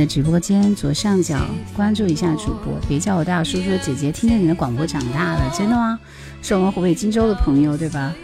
[0.00, 1.38] 的直播间，左上角
[1.76, 6.00] 关注一下主播，别叫我大叔叔姐姐，听着你的广播长大了，真的吗？
[6.40, 8.14] 是我们湖北荆州的朋友对吧？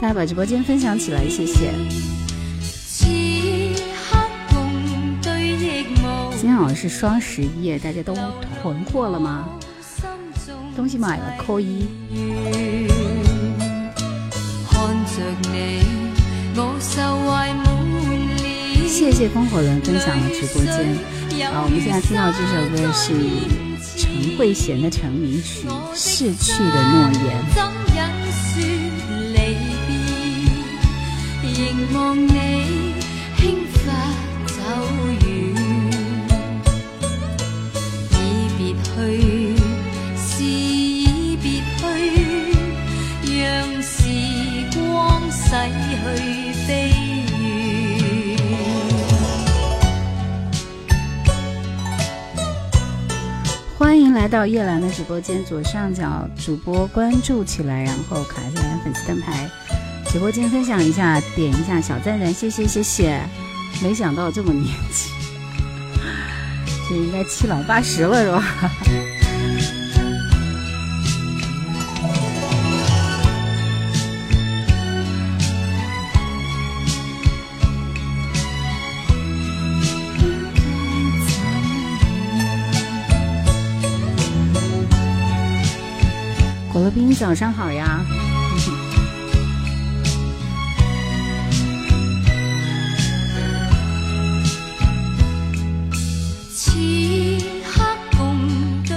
[0.00, 1.72] 大家把直播间分享起来，谢谢。
[6.30, 8.14] 今天好像是双十一，大家都
[8.62, 9.48] 囤货了吗？
[10.76, 11.88] 东西买了扣一。
[18.98, 20.74] 谢谢风火轮分享了直播间。
[21.46, 23.14] 啊，我们现在听到这首歌是。
[23.96, 27.44] 陈慧娴的成名曲《逝去的诺言》。
[54.12, 59.48] 来到叶兰的直播间，左上角主播关注起来，然后卡一下来粉丝灯牌，
[60.06, 63.20] 直播间分享一下，点一下小赞赞，谢谢谢谢。
[63.82, 65.12] 没想到这么年轻，
[66.88, 68.70] 这应该七老八十了是吧？
[87.18, 88.00] 早上好呀！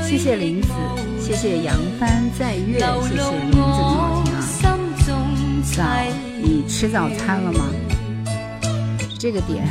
[0.08, 0.70] 谢谢林子，
[1.20, 2.86] 谢谢扬帆在月，谢
[3.18, 4.40] 谢名字很好听啊！
[5.64, 5.84] 早，
[6.44, 7.66] 你吃早餐了吗？
[9.18, 9.68] 这个点。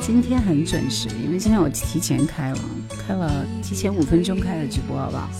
[0.00, 2.58] 今天很准时，因为今天我提前开了，
[3.06, 5.30] 开了提前五分钟开了直播，好不好？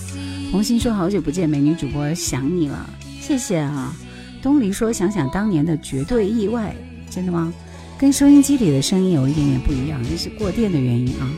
[0.50, 2.88] 红星说好久不见，美女主播想你了，
[3.20, 3.94] 谢谢啊。
[4.42, 6.74] 东篱说想想当年的绝对意外，
[7.10, 7.52] 真的吗？
[7.98, 11.30] 跟收音机里的声音有一点点不一样，这是过电的原因啊。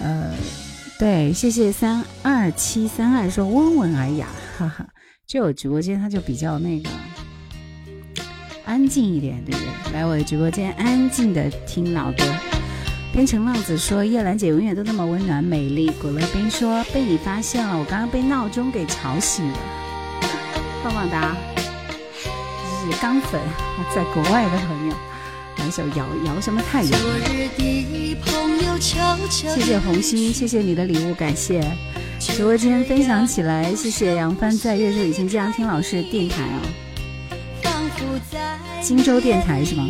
[0.00, 0.30] 呃，
[0.98, 4.86] 对，谢谢三二七三二说温文尔雅，哈哈，
[5.28, 6.88] 就我直播间它就比较那个。
[8.64, 9.92] 安静一点，对不对？
[9.92, 12.24] 来我的直播间，安静的听老歌。
[13.12, 19.58] 边城浪子说：“叶兰姐永远都那么温暖美丽。”古乐冰说：“被你发现了，我刚刚被闹钟给吵醒了。”
[20.82, 23.38] 棒棒哒，这是钢粉，
[23.94, 24.96] 在国外的朋友，
[25.58, 27.00] 来首摇摇什么太阳。
[29.28, 31.60] 谢谢红心，谢谢你的礼物，感谢
[32.18, 33.74] 直播间分享起来。
[33.74, 36.60] 谢谢杨帆在月说以前经常听老师的电台哦。
[38.82, 39.86] 荆州电台是吗？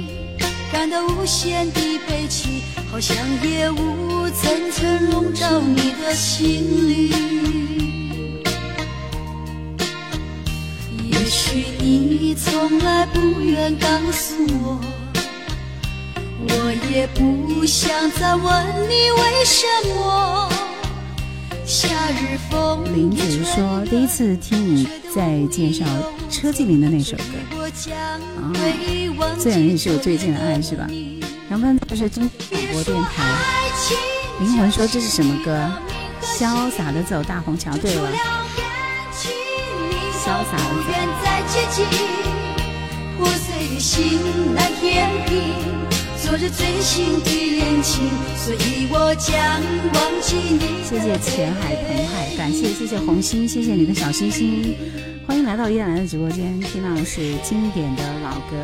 [0.73, 7.11] 感到无限的悲戚，好像夜雾层层笼罩你的心里。
[11.11, 14.81] 也许你从来不愿告诉我，
[16.49, 18.45] 我也不想再问
[18.89, 20.51] 你为什么。
[22.95, 25.85] 林子说：“第一次听你在介绍
[26.31, 27.23] 车继林的那首歌，
[28.41, 28.51] 啊，
[29.39, 30.89] 这人也是我最近的爱，是吧？”
[31.51, 33.23] 杨帆这是中广播电台。
[34.41, 35.71] 灵魂说：“这是什么歌？”
[36.25, 37.77] 潇洒的走大虹桥。
[37.77, 38.11] 对了，
[40.25, 40.89] 潇洒的走。
[46.29, 49.35] 做着最新的恋情，所以我将
[49.95, 50.85] 忘记你。
[50.85, 54.77] 谢谢浅海澎湃，感谢谢谢红心，谢谢你的小心心。
[55.27, 58.63] 欢迎来到叶兰的直播间，听到的是经典的老歌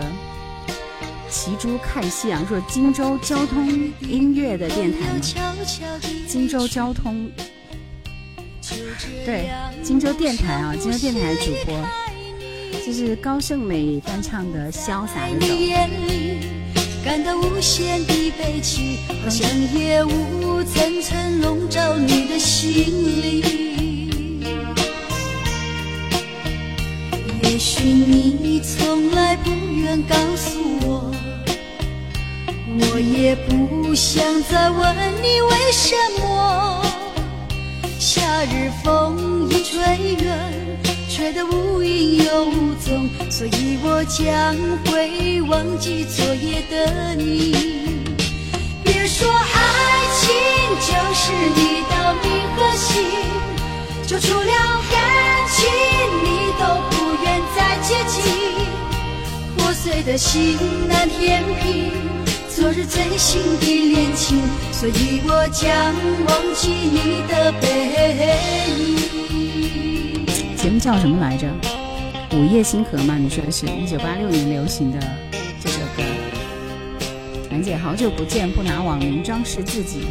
[1.31, 2.45] 《骑猪看夕阳》。
[2.49, 3.67] 说荆州交通
[4.01, 5.21] 音乐的电台吗？
[6.29, 7.27] 荆州交通，
[9.25, 9.49] 对，
[9.83, 11.83] 荆州电台啊，荆州电台主播，
[12.85, 15.47] 这是高胜美翻唱的《潇洒的走》。
[17.05, 22.73] 感到无限的悲戚，好像夜雾层层笼罩你的心
[23.21, 23.45] 里。
[27.43, 31.13] 也许你从来不愿告诉我，
[32.67, 36.83] 我也不想再问你为什么。
[37.99, 40.94] 夏日风一吹远。
[41.15, 44.57] 吹得无影又无踪，所以我将
[44.87, 47.55] 会忘记昨夜的你。
[48.83, 49.55] 别说爱
[50.19, 50.27] 情
[50.81, 52.27] 就是你的名
[52.57, 53.01] 和姓，
[54.09, 54.99] 就除了感
[55.53, 55.71] 情，
[56.25, 56.27] 你
[56.59, 58.21] 都不愿再接近。
[59.57, 60.59] 破碎的心
[60.89, 61.93] 难填平，
[62.49, 65.73] 昨日最心的恋情，所以我将
[66.27, 69.14] 忘记你的背影。
[70.65, 71.47] 节目叫什么来着？
[72.33, 73.19] 午夜星河吗？
[73.21, 74.99] 你说的是一九八六年流行的
[75.61, 76.03] 这首歌。
[77.51, 80.07] 兰姐，好久不见，不拿网名装饰自己。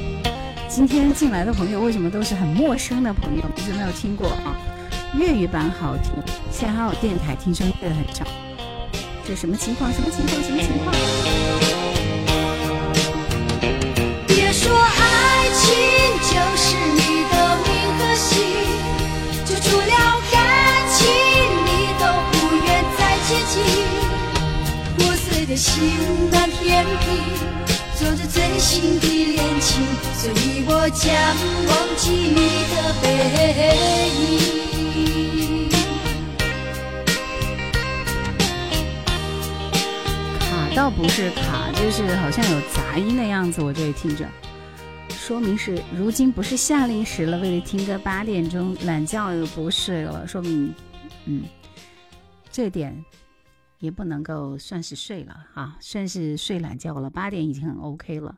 [0.70, 3.42] 今天进来的朋友为什么都是很陌生的朋友？
[3.58, 4.56] 一直没有听过啊？
[5.18, 6.14] 粤语版好听，
[6.52, 8.24] 现在还有电台听声音很少。
[9.28, 9.92] 这什么情况？
[9.92, 10.44] 什么情况？
[10.44, 10.94] 什么情况？
[14.28, 15.74] 别说爱情
[16.22, 17.13] 就是你
[25.54, 25.84] 的心
[26.32, 26.98] 难填平，
[27.96, 29.86] 做着最新的恋情，
[30.16, 31.14] 所以我将
[31.68, 33.06] 忘记你的背
[34.18, 35.70] 影。
[40.40, 40.42] 卡
[40.76, 44.28] 倒不是卡，就是好像有杂音的样子，我这里听着，
[45.12, 50.74] 说明是如今不是夏令时了，为了听歌八点钟懒觉又不睡了，说明，
[51.26, 51.44] 嗯，
[52.52, 53.06] 这点。
[53.84, 57.10] 也不能够算是睡了哈，算是睡懒觉了。
[57.10, 58.34] 八点已经很 OK 了。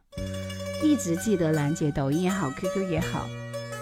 [0.82, 3.28] 一直记得兰姐，抖音也好，QQ 也好。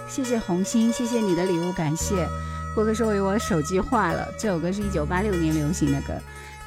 [0.10, 2.28] 谢谢红心，谢谢你的礼物，感谢。
[2.76, 6.14] 郭哥说我手机坏了，这首歌是一九八六年流行的歌。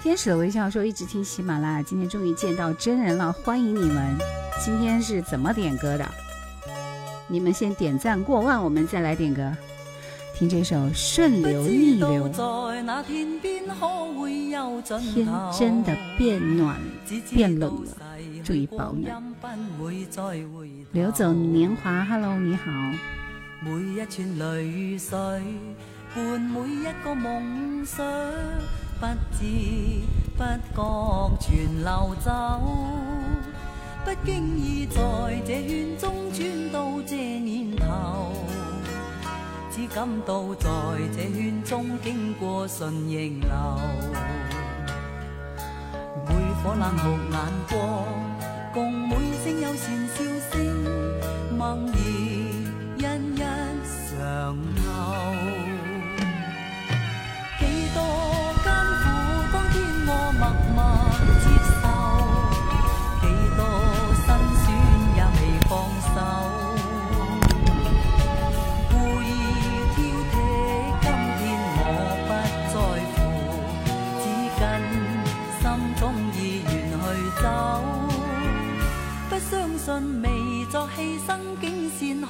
[0.02, 4.16] 天使的微笑说一直听喜马拉雅，今天终于见到真人了，欢迎你们。
[4.64, 6.10] 今天是怎么点歌的？
[7.28, 9.52] 你们先点赞过万，我们再来点歌。
[10.38, 12.28] 听这首《顺流逆流》，
[15.14, 15.26] 天
[15.58, 16.78] 真的变暖
[17.30, 17.90] 变冷了，
[18.44, 19.34] 注意保暖。
[20.92, 22.70] 流走年华，Hello，你好。
[23.62, 25.18] 每一串泪水
[26.14, 28.04] 伴每一个梦想，
[29.00, 29.42] 不知
[30.36, 30.44] 不
[30.74, 32.60] 觉全流走，
[34.04, 35.00] 不经意在
[35.46, 38.34] 这圈中转到这年头。
[39.76, 40.70] 只感到在
[41.14, 43.50] 这圈中经过顺逆流，
[46.26, 46.32] 每
[46.62, 47.38] 颗冷酷眼
[47.68, 47.76] 光，
[48.72, 49.14] 共每
[49.44, 50.56] 声友善笑声，
[51.58, 52.00] 梦儿一
[52.96, 53.04] 一
[54.08, 54.82] 上透。
[57.58, 57.98] 几多
[58.64, 58.66] 艰
[59.02, 59.04] 苦，
[59.52, 59.74] 当天
[60.06, 60.42] 我默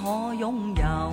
[0.06, 1.12] 可拥有。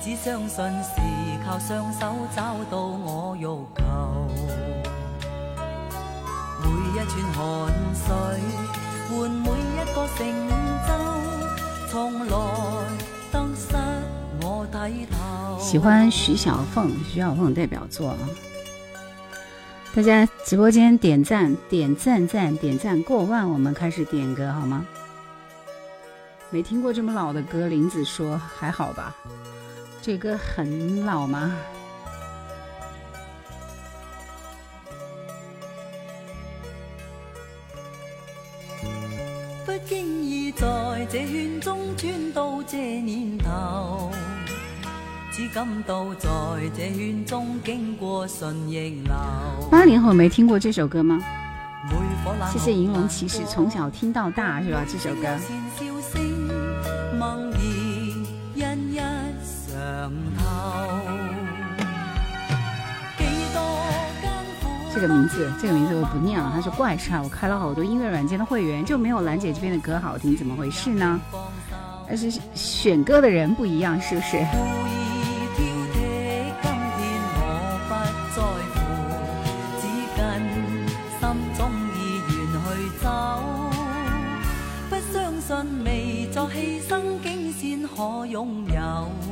[0.00, 1.00] 只相信是
[1.44, 3.82] 靠双手找到我欲求。
[6.60, 7.42] 每一串汗
[7.96, 8.14] 水
[9.10, 10.18] 换每一个成
[10.86, 10.88] 就，
[11.90, 12.30] 从来
[13.32, 13.74] 得失
[14.40, 15.58] 我睇透。
[15.58, 18.18] 喜欢徐小凤，徐小凤代表作啊。
[19.96, 24.86] 大家直播间点赞点赞赞点赞过万，我们开始点歌好吗？
[26.52, 29.16] 没听过这么老的歌，林子说还好吧？
[30.02, 31.56] 这歌很老吗？
[39.64, 44.10] 不经意在这圈中转到这年头。
[45.32, 46.28] 只感到在
[46.76, 49.14] 这圈中经过顺逆流。
[49.70, 51.18] 八零后没听过这首歌吗？
[52.52, 54.84] 谢谢银龙骑士，从小听到大是吧？
[54.86, 55.38] 这首歌。
[65.06, 67.10] 个名字，这个名字我不念了，他是怪事。
[67.22, 71.20] 我开了好多音乐软件的会员，就没有兰姐这边的歌好听，怎么回事呢？
[72.08, 74.38] 但是选歌的人不一样，是不是？
[87.94, 89.31] 可拥有。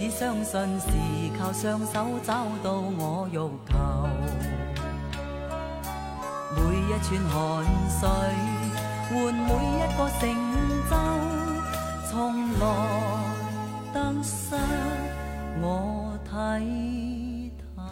[0.00, 0.88] 只相信是
[1.38, 3.76] 靠双手找到我欲求。
[6.56, 7.36] 每一串汗
[8.00, 8.08] 水
[9.10, 10.22] 换每一个成
[10.88, 10.92] 就，
[12.10, 12.10] 从
[12.58, 12.64] 来
[13.92, 14.56] 得失
[15.60, 16.32] 我睇
[17.58, 17.84] 透。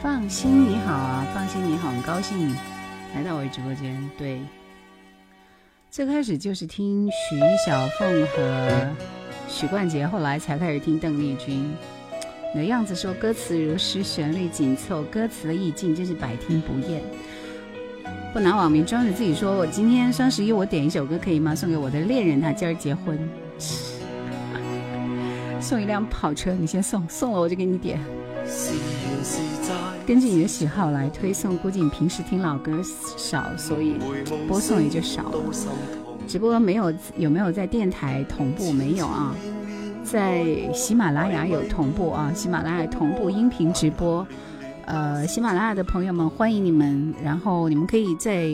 [0.00, 2.56] 放心，你好啊，放心，你好，很高兴
[3.16, 4.10] 来到我的直播间。
[4.18, 4.38] 对，
[5.90, 8.86] 最开始就是听徐小凤和
[9.48, 11.72] 许冠杰，后来才开始听邓丽君。
[12.54, 17.02] 你的样子说歌词如诗，旋律紧凑，歌词的意境真是百听不厌。
[18.34, 21.54] 不拿网名装着自己说，我今天双十一我点一首歌可以吗？
[21.54, 23.18] 送给我的恋人，他今儿结婚，
[25.58, 27.98] 送一辆跑车，你先送，送了我就给你点。
[30.06, 32.80] 根据你的喜好来推送，估计你平时听老歌
[33.16, 33.94] 少，所以
[34.46, 35.38] 播送也就少了。
[36.28, 38.72] 直播没有有没有在电台同步？
[38.72, 39.34] 没有啊，
[40.04, 44.26] 在喜马拉雅有同步啊，喜马拉雅同步音频直播。
[44.84, 48.48] 呃，喜马拉雅的朋友们欢迎你们，然后你们可以在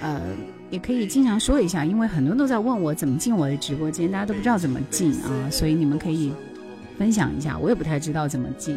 [0.00, 0.20] 呃
[0.68, 6.30] 也可以经常说一下，因为很多都在问我怎么进我的直播间，大家都不知道怎么进啊，所以你们可以
[6.98, 8.76] 分享一下，我也不太知道怎么进。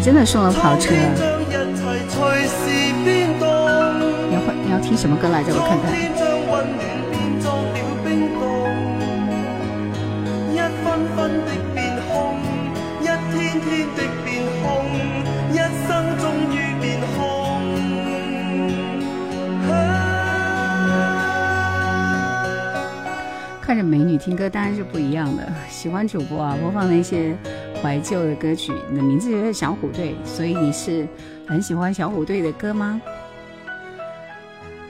[0.00, 0.94] 真的送了跑车。
[0.94, 1.00] 你
[4.34, 5.52] 要你要听什么歌来着？
[5.52, 5.92] 我看看。
[23.60, 25.46] 看着美女听歌当然是不一样的。
[25.68, 27.36] 喜欢主播啊，播放那些。
[27.82, 31.06] 怀旧的歌曲，你的名字就是小虎队，所以你是
[31.46, 33.00] 很喜欢小虎队的歌吗？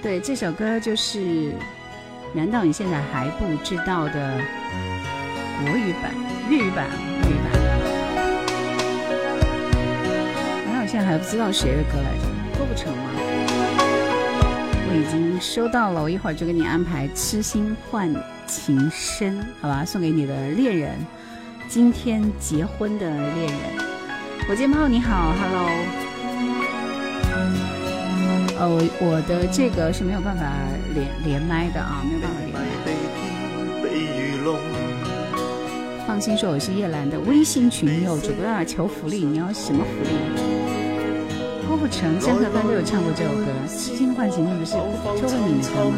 [0.02, 1.52] 对，这首歌就是，
[2.32, 4.40] 难道你现在还不知道的
[5.60, 6.14] 国语版、
[6.48, 6.86] 粤语版、
[7.22, 7.52] 粤语版？
[10.64, 12.24] 难道我现在还不知道谁的歌来着？
[12.56, 13.10] 郭富城吗？
[14.90, 18.10] 我已经收到了，我一会儿就给你安排《痴心换
[18.46, 20.92] 情深》，好吧，送给你的恋人。
[21.68, 23.58] 今天结婚的恋人，
[24.48, 25.68] 火箭炮你好，Hello。
[28.58, 30.50] 呃，我我的这个是没有办法
[30.94, 32.60] 连连麦的啊，没有办法连麦。
[36.06, 40.08] 放心说，我是叶兰的微信群友，主播要求福利，你要什么福利？
[41.68, 44.78] 郭富城、张克帆都有唱过这首歌，《痴心换情》那不是周
[45.28, 45.92] 慧敏的歌吗？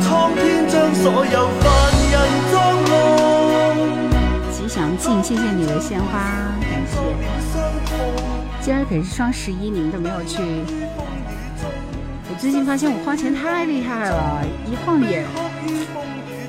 [0.00, 1.66] 苍天将所有凡
[2.10, 2.14] 人
[4.50, 6.18] 吉祥静，谢谢你的鲜花，
[6.60, 6.98] 感谢。
[8.60, 10.42] 今儿可是双十一，你们都没有去。
[12.28, 15.24] 我最近发现我花钱太厉害了，一晃眼，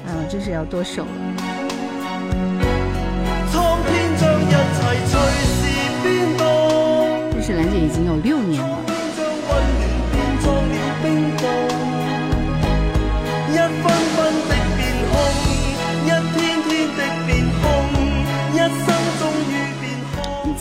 [0.08, 1.10] 嗯，真是要剁手了。
[7.34, 8.87] 认识兰姐已经有六年了。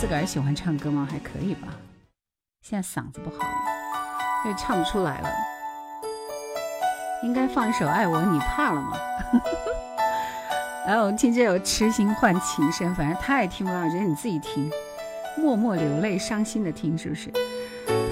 [0.07, 1.05] 自个儿喜欢唱歌吗？
[1.11, 1.67] 还可以吧。
[2.61, 3.45] 现在嗓子不好，
[4.45, 5.29] 又唱不出来了。
[7.23, 8.97] 应该放一首《爱我你怕了吗》。
[10.87, 14.71] 然后听这首《痴心换情深》，反正他也听不到，只是你自己听，
[15.37, 17.29] 默默流泪，伤心的听，是不是？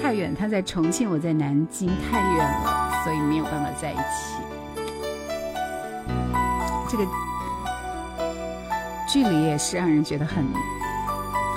[0.02, 4.36] 太远，他在重庆，我在南京，太远了，所以没有办法在一起。
[6.90, 7.06] 这个
[9.08, 10.44] 距离也是让人觉得很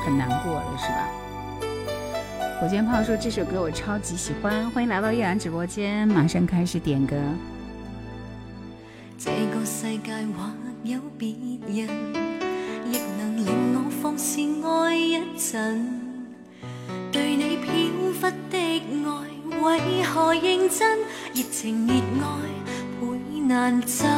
[0.10, 1.08] 很难过了，是吧？
[2.60, 7.16] 火箭炮说这首歌我超级喜欢，欢迎来到叶兰直播间，马上开始点歌。
[9.20, 10.50] 这个世界或
[10.84, 11.30] 有别
[11.68, 11.88] 人，
[12.92, 15.88] 亦能令我放肆爱一阵。
[17.12, 17.72] 对你飘
[18.20, 20.98] 忽的爱，为何认真？
[21.36, 22.40] 热情热爱
[23.00, 24.10] 倍难枕。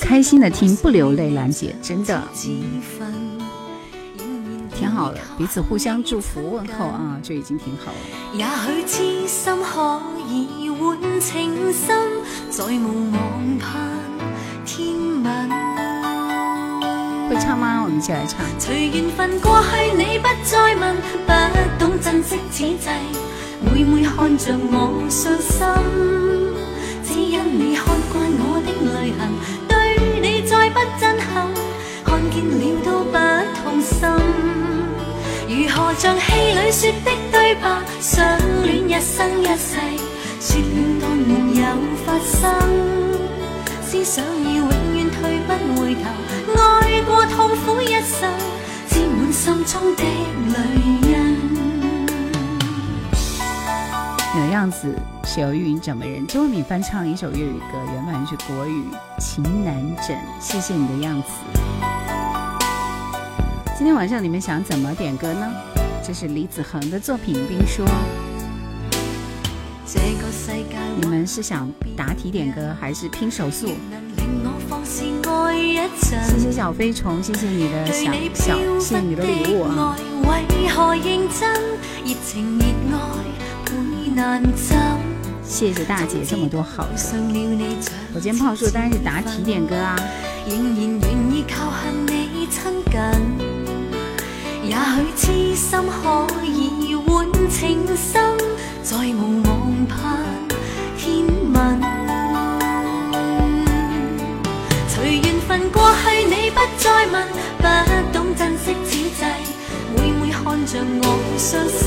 [0.00, 1.30] 开心的听，不流泪。
[1.34, 2.82] 兰姐，真的，挺
[5.38, 7.98] 彼此互相祝福问候啊，就已经挺好了。
[8.34, 11.96] 也许痴心可以换情深，
[12.50, 13.80] 再无望盼
[14.66, 15.50] 天吻。
[17.28, 17.82] 会唱吗？
[17.84, 18.40] 我们一起来唱。
[18.58, 21.32] 随缘分过去，你不再问，不
[21.78, 22.90] 懂珍惜此际，
[23.60, 25.60] 每每看着我伤心，
[27.04, 29.20] 只因你看惯我的泪痕，
[29.68, 29.70] 对
[30.20, 31.46] 你再不震撼，
[32.04, 33.14] 看见了都不
[33.62, 34.69] 痛心。
[35.50, 39.80] 如何像戏里说的对白，相恋一生一世，
[40.40, 41.66] 说了当没有
[42.06, 42.54] 发生，
[43.82, 46.02] 思想已永远退不回头，
[46.54, 48.30] 爱过痛苦一生，
[48.88, 50.54] 沾满心中的泪
[51.02, 51.10] 印。
[54.32, 58.84] 你的样子是由玉云掌门人周慧敏翻唱一首粤语歌，原版是国语
[59.20, 59.74] 《情难
[60.06, 61.28] 枕》，谢谢你的样子。
[63.80, 65.50] 今天晚上你们想怎么点歌呢？
[66.06, 67.86] 这是李子恒的作品《冰说》。
[71.00, 73.68] 你们是想答题点歌还是拼手速？
[75.98, 79.96] 谢谢小飞虫，谢谢你的小小，谢谢你的礼物啊！
[85.42, 86.98] 谢谢大姐这么多好的。
[88.12, 89.96] 火箭炮说当然是答题点歌啊。
[94.70, 94.78] 也许
[95.16, 98.38] 痴心可以换情深，
[98.84, 99.98] 再无望盼
[100.96, 101.80] 天问。
[104.86, 107.26] 随缘分过去，你不再问，
[107.58, 107.64] 不
[108.12, 109.26] 懂珍惜此际，
[109.96, 111.04] 每每看着我
[111.36, 111.82] 伤心，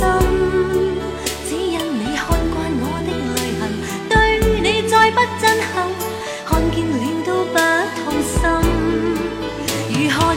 [1.47, 3.61] 只因你看惯我的泪痕，
[4.09, 4.11] 对
[4.59, 5.41] 你再不震
[5.73, 5.87] 撼，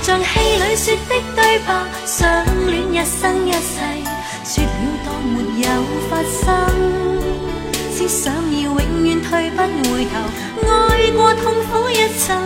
[0.06, 1.74] 像戏里说的对白，
[2.06, 2.24] 相
[2.68, 3.58] 恋一生一世，
[4.44, 4.70] 说了
[5.04, 5.66] 当没有
[6.08, 6.46] 发生，
[7.90, 10.12] 思想已永远退不回头，
[10.70, 12.38] 爱过痛苦一生，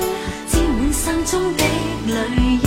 [0.48, 1.62] 沾满心中的
[2.06, 2.14] 泪
[2.62, 2.66] 印。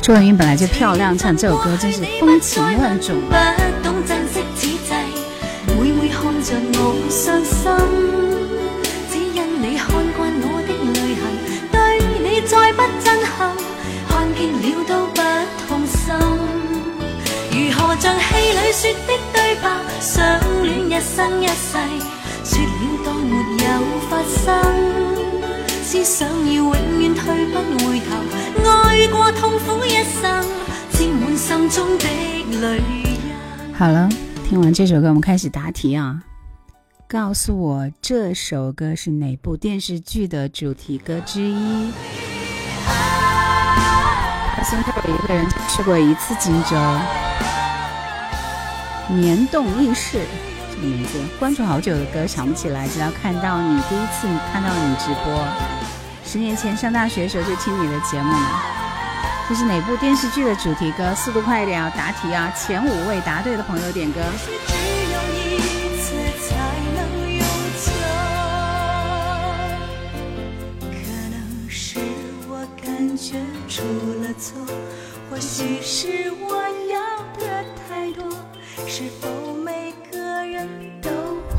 [0.00, 3.16] 朱文云本来就漂亮，唱这首歌真是风情万种。
[3.28, 3.34] 不
[3.82, 4.78] 懂珍惜此际，
[5.76, 8.31] 每每看着我伤心。
[14.42, 15.22] 见了都不
[15.68, 16.12] 痛心。
[17.52, 21.78] 如何像戏里说的对白，相恋一生一世，
[22.42, 22.68] 说了
[23.04, 23.66] 当没有
[24.10, 24.42] 发生。
[25.84, 27.54] 思想要永远退不
[27.86, 28.10] 回头，
[28.64, 30.44] 爱过痛苦一生，
[30.90, 32.04] 沾满心中的
[32.60, 33.72] 泪印。
[33.72, 34.08] 好了，
[34.48, 36.20] 听完这首歌，我们开始答题啊！
[37.06, 41.92] 告诉我这首歌是哪部电视剧的主题歌之一？
[44.64, 46.76] 现在有一个人去过一次荆州，
[49.08, 50.20] 年动意识
[50.70, 55.44] 这个名字，关注好久的歌想不起来，直到看到你第一次看到你直播，
[56.24, 58.46] 十年前上大学的时候就听你的节目呢。
[59.48, 61.12] 这是哪部电视剧的主题歌？
[61.14, 61.92] 速度快一点啊！
[61.96, 62.50] 答题啊！
[62.56, 64.20] 前五位答对的朋友点歌。
[73.22, 73.84] 却出
[74.20, 74.58] 了错，
[75.30, 76.56] 或许是我
[76.90, 76.98] 要
[77.38, 78.28] 的太多。
[78.88, 80.68] 是否每个人
[81.00, 81.08] 都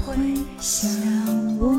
[0.06, 0.14] 会
[0.60, 0.92] 像
[1.58, 1.74] 我？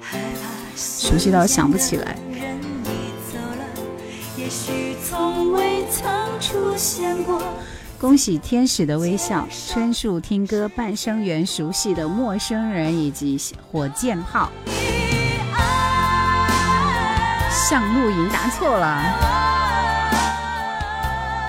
[0.00, 2.16] 害怕熟悉到想不起来。
[2.32, 3.62] 人已走了，
[4.38, 6.10] 也许从未曾
[6.40, 7.42] 出现过。
[8.00, 13.38] 恭喜天使的微笑，春树听歌半生缘，熟悉的陌生人以及
[13.70, 14.50] 火箭炮。
[17.68, 19.02] 向露营答错了，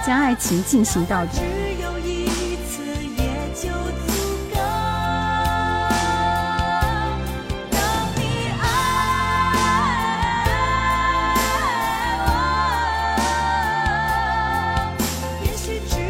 [0.04, 1.42] 将爱情进行到底。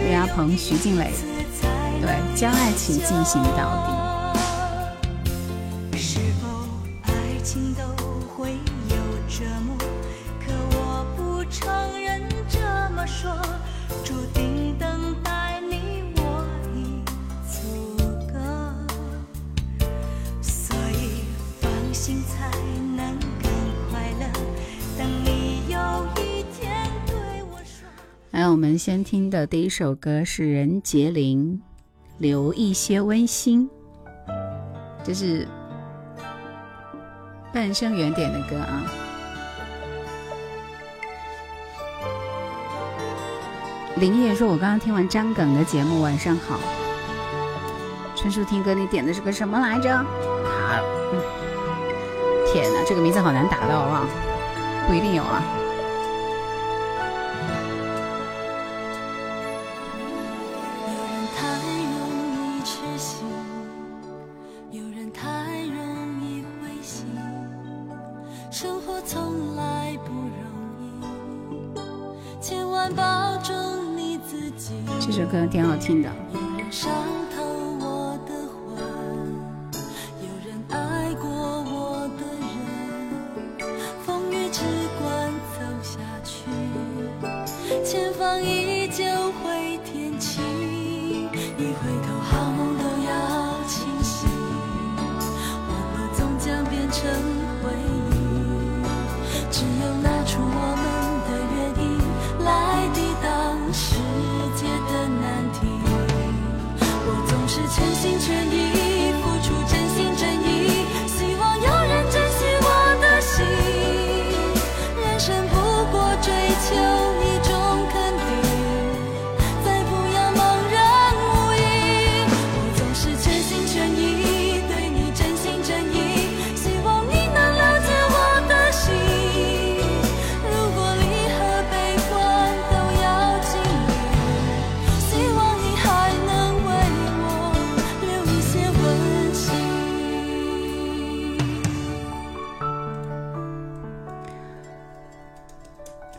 [0.06, 1.12] 李亚鹏、徐静蕾，
[2.00, 3.97] 对，将爱情进行到底。
[28.48, 31.54] 来，我们先听的第一首歌是任杰林，
[32.18, 33.70] 《留一些温馨》，
[35.04, 35.46] 这是
[37.54, 38.90] 半生缘点的歌啊。
[43.98, 46.58] 林叶说：“我刚刚听完张耿的节目，晚上好。”
[48.16, 49.90] 春树听歌，你点的是个什么来着？
[49.90, 50.84] 卡了，
[52.54, 54.08] 天哪，这个名字好难打到啊！
[54.88, 55.44] 不一定有啊。
[75.00, 76.10] 这首歌挺好听的。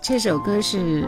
[0.09, 1.07] 这首歌是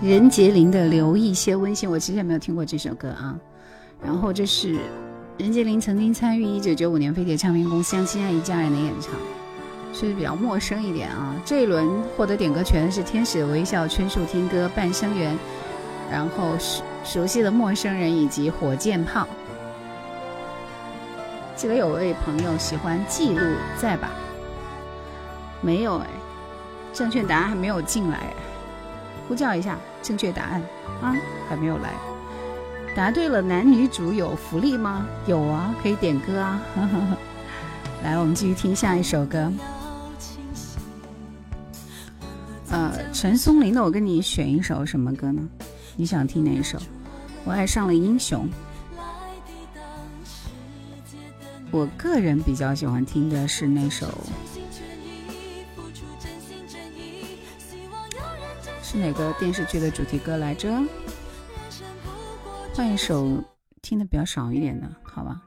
[0.00, 3.36] 任杰林的《留一些温馨》，我之前没有听过这首歌啊。
[4.00, 4.78] 然后这是
[5.36, 9.14] 任杰林曾经参与一九九五年飞碟唱片公司《相亲爱一家人》的演唱，
[9.92, 11.34] 是比较陌生一点啊。
[11.44, 15.36] 这一轮获得点歌权的是《天使的微笑》、春树听歌、半生缘，
[16.08, 19.26] 然后熟熟悉的陌生人以及火箭炮。
[21.56, 23.40] 记得有位朋友喜欢记录
[23.76, 24.12] 在吧？
[25.60, 26.06] 没有哎，
[26.92, 28.32] 正确答案还没有进来，
[29.26, 30.62] 呼叫一下正确答案
[31.02, 31.16] 啊，
[31.48, 31.92] 还没有来。
[32.94, 35.06] 答对了，男女主有福利吗？
[35.26, 36.62] 有啊，可以点歌啊。
[38.02, 39.52] 来，我们继续听下一首歌。
[42.70, 45.42] 呃，陈松伶的，我跟你选一首什么歌呢？
[45.96, 46.78] 你想听哪一首？
[47.44, 48.48] 我爱上了英雄。
[51.70, 54.06] 我个人比较喜欢听的是那首。
[58.94, 60.70] 哪个电视剧的主题歌来着？
[62.74, 63.42] 换一首
[63.80, 65.40] 听的比较少一点的，好吧？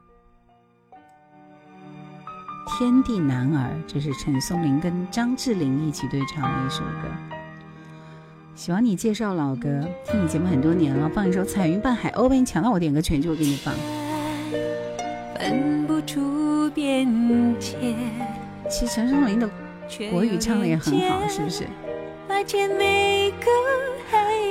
[2.78, 7.08] 《天地男儿》这是陈松伶跟张智霖一起对唱的一首歌。
[8.54, 12.38] 喜欢你介绍老歌，听你节目很多年了，放一首《彩云伴海鸥》呗。
[12.38, 13.74] 你抢到我点歌权就给你放。
[15.38, 17.06] 分不出边
[17.58, 17.94] 界
[18.68, 19.48] 其实陈松伶的
[20.10, 21.66] 国语唱的也很好，是不是？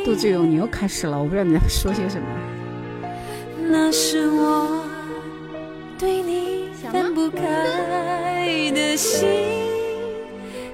[0.05, 2.27] 杜志勇，你又开始了，我不知道你在说些什么。
[3.67, 4.83] 那是我
[5.97, 9.27] 对你分不开的心，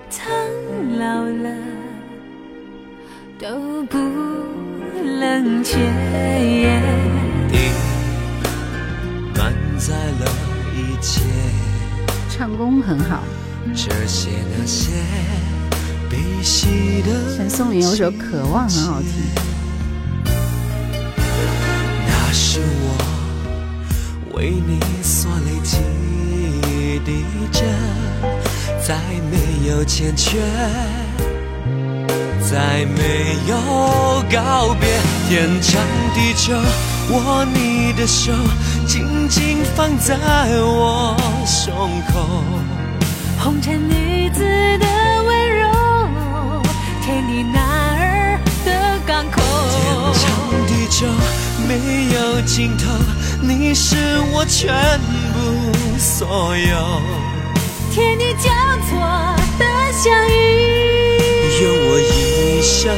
[0.09, 0.27] 苍
[0.97, 1.55] 老了
[3.39, 3.97] 都不
[5.03, 5.77] 冷却。
[7.49, 7.57] 地
[9.35, 10.31] 满载了
[10.75, 11.21] 一切，
[12.29, 13.23] 唱功很好。
[13.73, 14.91] 这些那些。
[17.35, 19.09] 陈松伶有首《渴望》很好听。
[22.07, 22.87] 那是我
[24.33, 25.77] 为你所累积
[27.05, 27.11] 的，
[28.85, 28.95] 再
[29.31, 30.39] 没有欠缺，
[32.49, 33.53] 再没有
[34.31, 34.87] 告别。
[35.27, 35.81] 天长
[36.13, 36.55] 地久，
[37.11, 38.31] 握你的手，
[38.87, 40.15] 紧紧放在
[40.61, 41.73] 我胸
[42.11, 42.43] 口。
[43.39, 44.39] 红尘女子
[44.79, 45.04] 的。
[47.25, 49.83] 天地男儿的港口，天
[50.13, 50.23] 长
[50.67, 51.07] 地久
[51.67, 51.73] 没
[52.13, 52.91] 有尽头，
[53.41, 53.95] 你是
[54.31, 54.71] 我全
[55.33, 57.01] 部所有。
[57.91, 58.51] 天地交
[58.87, 58.99] 错
[59.57, 62.95] 的相遇，用我一生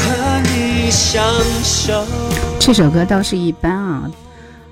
[0.00, 1.22] 和你相
[1.62, 2.04] 守。
[2.58, 4.10] 这首歌倒是一般啊，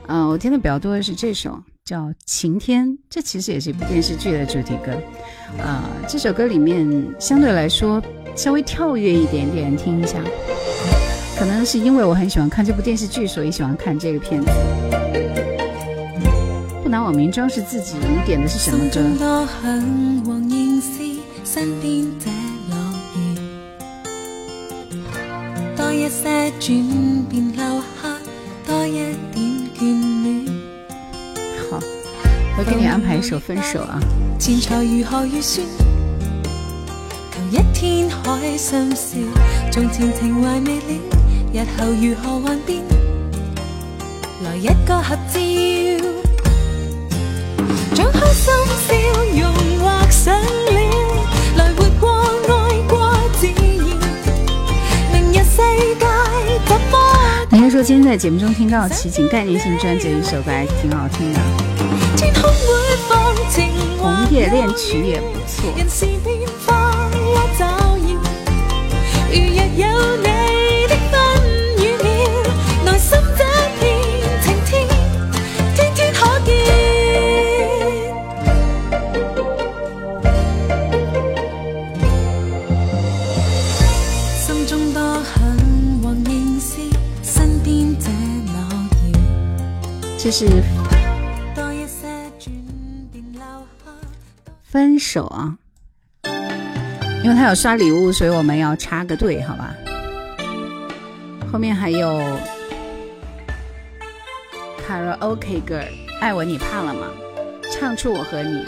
[0.09, 1.57] 嗯，我听的比较多的是这首。
[1.89, 4.93] 叫《晴天》，这其实也是一部电视剧的主题歌，
[5.59, 6.87] 啊，这首歌里面
[7.19, 8.03] 相对来说
[8.37, 10.23] 稍微跳跃一点点，听一下。
[11.39, 14.51] 可能是因为我很喜欢看这部电视剧，所以喜欢看这个片子。
[16.83, 17.95] 不拿网名装饰自己。
[17.95, 19.01] 你点的是什么歌？
[32.59, 34.01] 我给你安排一首《分手》啊
[34.37, 35.65] 钱财如何预算。
[37.53, 39.17] 一天海心笑，
[39.71, 40.91] 从前情怀未了，
[41.55, 42.83] 日后如何幻变？
[44.43, 45.39] 来一个合照，
[47.95, 48.53] 将开心
[48.89, 48.93] 笑
[49.41, 50.35] 容画上
[57.79, 61.39] 说今天在节目中听到齐秦概念性专辑一首歌，还挺好听的。
[62.17, 63.69] 天空会放晴，
[64.01, 65.73] 红叶恋曲也不错。
[90.29, 90.47] 这是
[94.63, 95.57] 分手啊。
[97.25, 99.75] 因为他有刷礼物，所以我们要插个队，好吧？
[101.51, 102.21] 后面还有
[104.87, 105.87] 卡拉 OK girl，
[106.21, 107.07] 爱我你怕了吗？
[107.73, 108.67] 唱出我和你，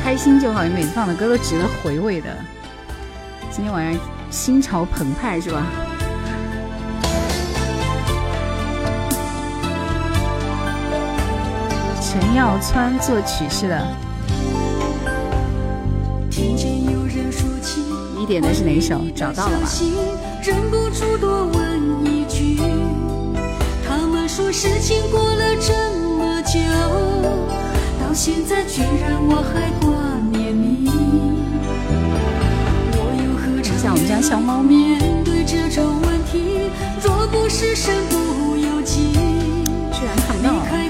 [0.00, 0.62] 开心就好。
[0.62, 2.28] 你每次放的歌都值得回味的。
[3.50, 5.66] 今天晚上心潮澎湃是吧？
[12.08, 13.84] 陈耀川作曲是的。
[18.16, 19.00] 你点的是哪首？
[19.12, 19.66] 找到了吗？
[20.40, 22.60] 忍不住多问一句，
[23.88, 25.72] 他们说事情过了这
[26.16, 26.60] 么久，
[28.00, 29.92] 到现在居然我还挂
[30.30, 30.88] 念你。
[32.92, 36.70] 我又何尝愿面对这种问题？
[37.02, 40.85] 若不是身不由己，离开后的你。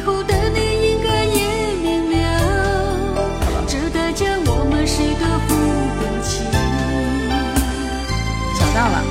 [8.77, 9.03] 到了。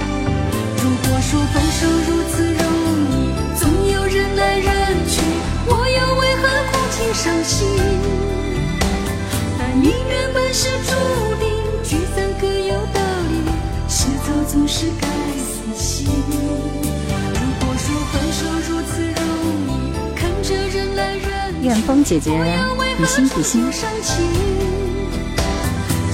[0.78, 2.62] 如果说分手如此容
[3.10, 4.69] 易，总有人来人
[5.10, 5.21] 去，
[5.65, 7.65] 我又为何苦情伤心？
[9.58, 10.93] 但姻缘本是注
[11.39, 11.49] 定，
[11.84, 13.01] 聚散各有道
[13.32, 13.34] 理，
[13.89, 15.08] 迟早总是该
[15.41, 16.06] 死心。
[17.34, 19.19] 如果说分手如此容
[19.67, 19.73] 易，
[20.15, 21.25] 看着人来人
[21.63, 22.30] 去，风姐姐，
[22.99, 23.65] 比心比心。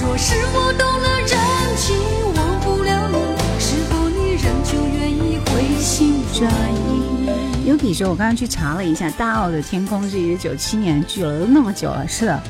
[0.00, 1.21] 若是我动了
[7.64, 12.06] 有比说，我刚刚去查了一下，《大澳的天空》是一九九七年剧了，都那么久了。
[12.08, 12.42] 是的，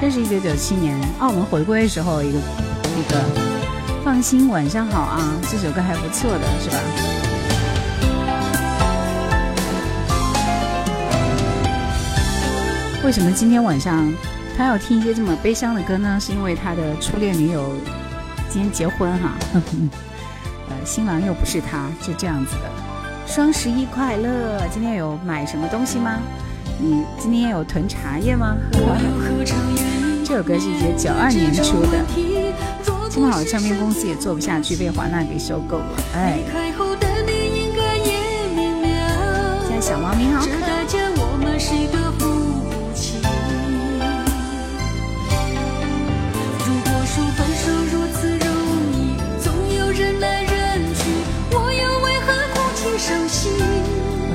[0.00, 3.20] 这是一九九七年澳门回归的时候一个一个。
[4.04, 6.76] 放心，晚上好啊，这首歌还不错的，是吧？
[13.04, 14.12] 为什么今天晚上
[14.56, 16.18] 他要听一些这么悲伤的歌呢？
[16.20, 17.72] 是因为他的初恋女友
[18.50, 19.32] 今天结婚哈，
[20.68, 22.73] 呃，新郎又不是他，就这样子的。
[23.34, 24.62] 双十一快乐！
[24.72, 26.20] 今天有买什么东西吗？
[26.78, 28.56] 你今天有囤茶叶吗？
[30.24, 31.98] 这首歌是一九九二年出的，
[33.10, 35.96] 这么好的唱片公司也做不下去，被华纳给收购了。
[36.14, 36.38] 哎，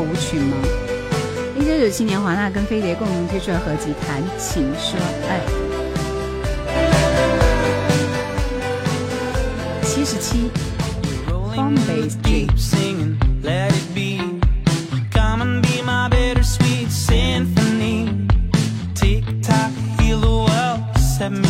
[0.00, 0.56] 舞曲吗？
[1.58, 5.40] 一九九七年，华纳跟飞碟共同推出了合集《谈情说爱》。
[9.86, 10.50] 七十七。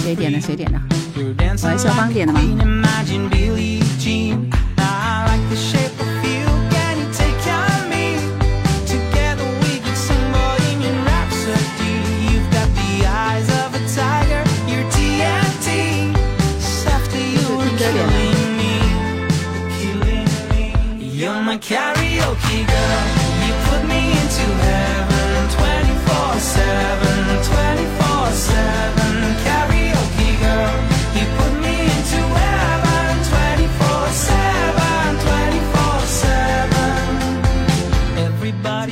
[0.03, 0.41] 谁点的？
[0.41, 0.81] 谁点的？
[1.63, 2.41] 我来肖邦点的吗？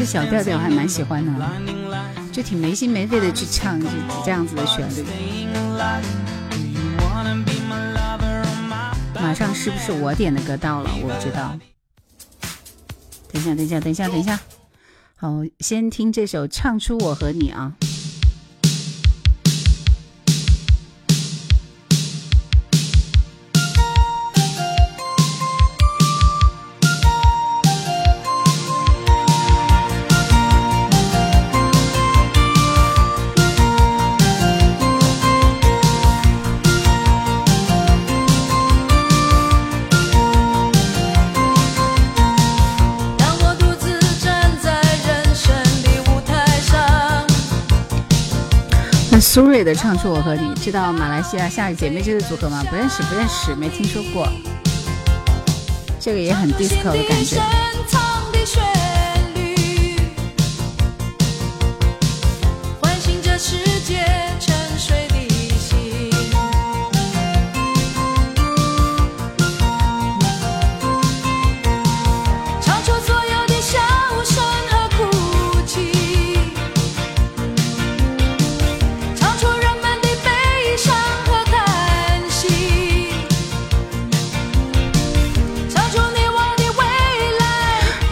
[0.04, 1.32] 小调调还蛮喜欢的，
[2.30, 3.80] 就挺没心没肺的去唱
[4.24, 5.04] 这样子的旋律。
[9.20, 10.90] 马上是不是我点的歌到了？
[11.02, 11.58] 我不知道。
[13.32, 14.38] 等一下，等一下，等一下，等一下。
[15.16, 17.72] 好，先听这首《唱出我和你》啊。
[49.34, 52.62] 苏芮的唱出我和你，知道马来西亚夏日姐妹这个组合吗？
[52.70, 54.28] 不认识，不认识，没听说过。
[55.98, 57.73] 这个也很 disco 的感觉。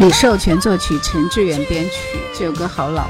[0.02, 2.18] 李寿全作曲，陈志远编曲。
[2.36, 3.06] 这首歌好老。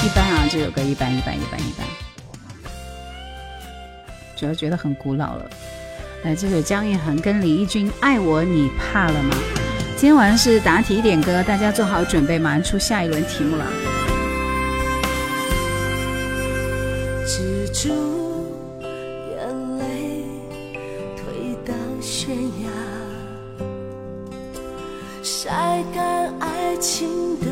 [0.00, 1.84] 一般啊，这首歌一般，一般，一般，一般。
[4.36, 5.50] 主要觉得很古老了。
[6.24, 9.36] 来，这首姜育恒跟李翊君《爱我你怕了吗》。
[9.94, 13.66] 今天晚上是答题点歌，大家做好准备，马上出下一轮题目了。
[17.26, 17.90] 止住
[18.80, 20.24] 眼泪，
[21.14, 22.70] 推到悬崖，
[25.22, 27.46] 晒干爱情的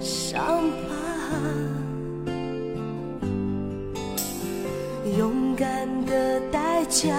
[0.00, 2.32] 伤疤，
[5.18, 7.12] 勇敢的代价。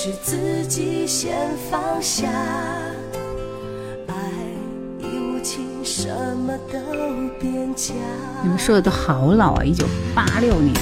[0.00, 2.28] 是自己先放下，
[4.06, 4.14] 爱
[5.00, 6.78] 已无情，什么都
[7.40, 7.94] 变假。
[8.44, 9.64] 你们说的都好老啊！
[9.64, 9.84] 一九
[10.14, 10.72] 八六年，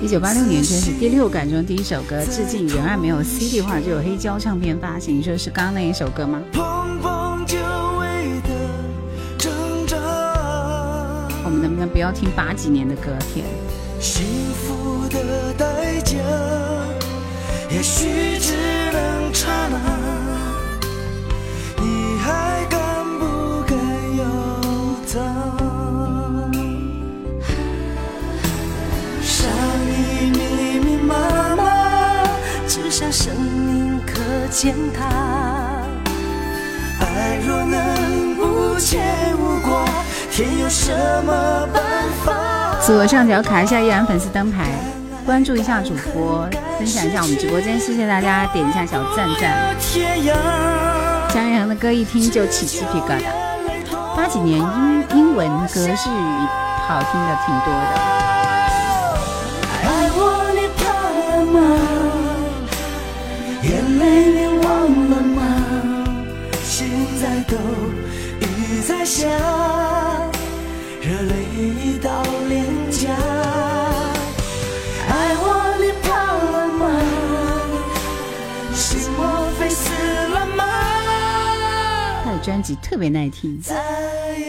[0.00, 5.18] 一九八六年真是第六感中第一首歌，致敬原来没有 CD 化就有黑胶唱片发行。
[5.18, 6.40] 你说是刚刚那一首歌吗？
[11.44, 13.12] 我们能不能不要听八几年的歌？
[13.34, 13.44] 天！
[14.00, 16.16] 幸福的代价。
[17.72, 18.52] 也许只
[18.92, 19.78] 能刹那，
[21.76, 22.78] 你还敢
[23.18, 23.78] 不敢
[24.18, 24.24] 要
[25.06, 25.20] 它？
[29.22, 29.48] 伤
[29.86, 31.14] 已密密麻
[31.56, 31.62] 麻，
[32.66, 35.06] 只剩生命可践踏。
[36.98, 39.00] 爱若能无牵
[39.38, 39.84] 无挂，
[40.32, 40.92] 天有什
[41.24, 41.82] 么办
[42.24, 42.76] 法？
[42.84, 44.68] 左上角卡一下依然粉丝灯牌。
[45.24, 46.48] 关注一下主播，
[46.80, 49.76] 分享一下我们直播间，谢谢大家点一下小赞赞。
[51.28, 53.20] 姜育恒的歌一听就起鸡皮疙瘩，
[54.16, 55.94] 八几年英英文歌日语
[56.88, 57.90] 好听的挺多的。
[59.82, 60.18] 爱我
[60.54, 60.80] 你怕
[61.20, 61.60] 了吗？
[63.62, 63.68] 眼
[63.98, 64.02] 泪
[64.32, 64.66] 你忘
[65.10, 65.38] 了吗？
[66.64, 66.88] 心
[67.20, 67.58] 在抖，
[68.40, 69.28] 雨在下，
[71.02, 73.59] 热泪已到脸颊。
[82.50, 83.62] 专辑特别耐听，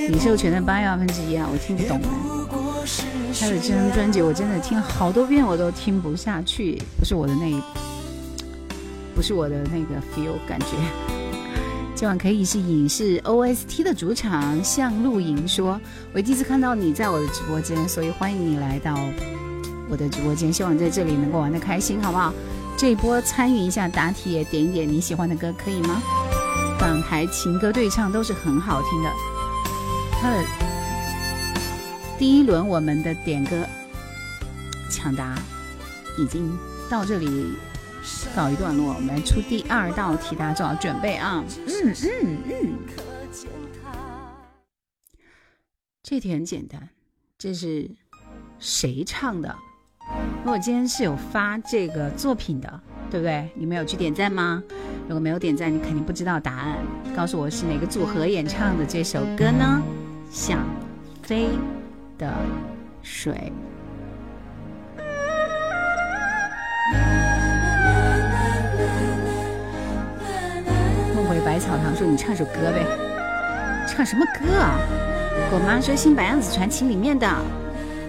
[0.09, 2.01] 李寿全的八月二分之一啊，我听不懂。
[3.39, 7.61] 他的这张专辑我真的听了好多遍，我都听不下去，不是我的那，
[9.13, 10.65] 不是我的那个 feel 感觉。
[11.93, 15.79] 今晚可以是影视 OST 的主场，向露营说
[16.11, 18.97] ：“我第一次看到你在我的直播间，所以欢迎你来到
[19.87, 22.33] 我的直播间，希望在这里能够玩的开心，好不好？
[22.75, 26.01] 这一波参与一下答题，点一点你喜欢的歌，可以吗？”
[26.81, 29.09] 港台情歌对唱都是很好听的。
[30.19, 30.43] 他的
[32.17, 33.63] 第一轮我们的点歌
[34.89, 35.37] 抢答
[36.17, 36.57] 已经
[36.89, 37.53] 到这里
[38.35, 41.43] 告一段落，我们出第二道题，大家做好准备啊！
[41.67, 42.73] 嗯嗯嗯，
[46.01, 46.89] 这题很简单，
[47.37, 47.91] 这是
[48.57, 49.55] 谁唱的？
[50.43, 53.51] 我今天是有发这个作品的，对不对？
[53.53, 54.63] 你们有去点赞吗？
[55.07, 56.77] 如果没有点赞，你肯定不知道答案。
[57.15, 59.81] 告诉我是哪个组合演唱的这首歌呢？
[60.31, 60.59] 想
[61.21, 61.49] 飞
[62.17, 62.33] 的
[63.01, 63.51] 水。
[71.13, 72.85] 梦回百草堂说：“你唱首歌呗，
[73.87, 74.79] 唱什么歌啊？”
[75.51, 77.27] 我妈说《新白娘子传奇》里面的。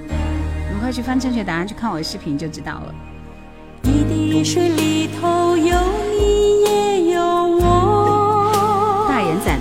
[0.09, 2.95] 你们快去翻正确答案，去看我的视频就知道了。
[3.83, 5.77] 一滴水里头有
[6.21, 6.82] 你也。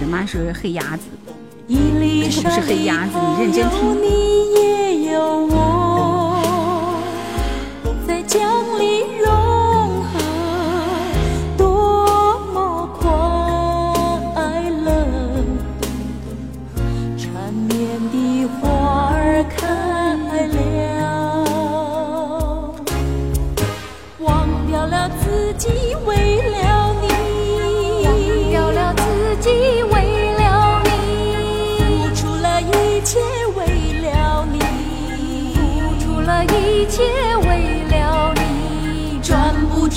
[0.01, 1.03] 的妈是黑鸭子，
[1.67, 5.60] 不是黑鸭子，你认真听。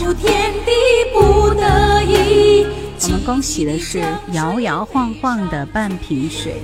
[0.05, 0.71] 出天地，
[1.15, 2.67] 不得已。
[3.05, 4.03] 我们恭喜的是
[4.33, 6.57] 摇摇晃晃的半瓶水。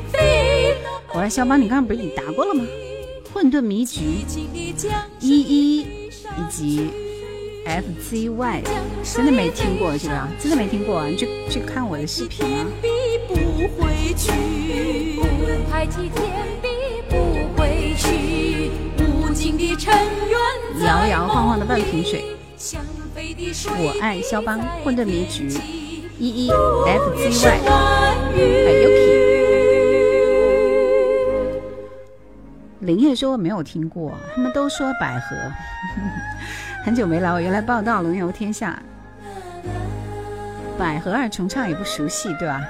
[1.15, 2.63] 我说肖邦，你刚刚不是已答过了吗？
[3.33, 4.03] 混沌迷局
[5.21, 5.87] 一一以
[6.51, 6.91] 及
[7.65, 8.63] F C Y，
[9.03, 10.29] 真的没听过是吧？
[10.39, 12.67] 真的没听过，你去去看我的视频啊。
[13.33, 13.37] 不
[13.83, 14.33] 回去，
[20.85, 22.23] 摇摇晃晃的半瓶水。
[23.43, 25.49] 我爱肖邦，混沌迷局
[26.19, 29.21] 一一 FZY 还有 Yuki。
[32.81, 35.37] 林叶说没有听过，他们都说百合。
[36.85, 38.83] 很久没来，我原来报道龙游天下，
[40.79, 42.63] 百合二重唱也不熟悉，对吧？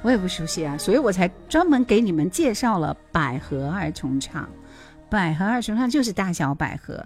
[0.00, 4.48] 我也不熟悉啊，所以我才专门给你们介绍了百合二重唱。
[5.10, 7.04] 百合二重唱就是大小百合，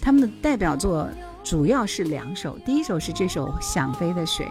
[0.00, 1.08] 他们的代表作
[1.44, 4.46] 主要是两首，第一首是这首《想飞的水》，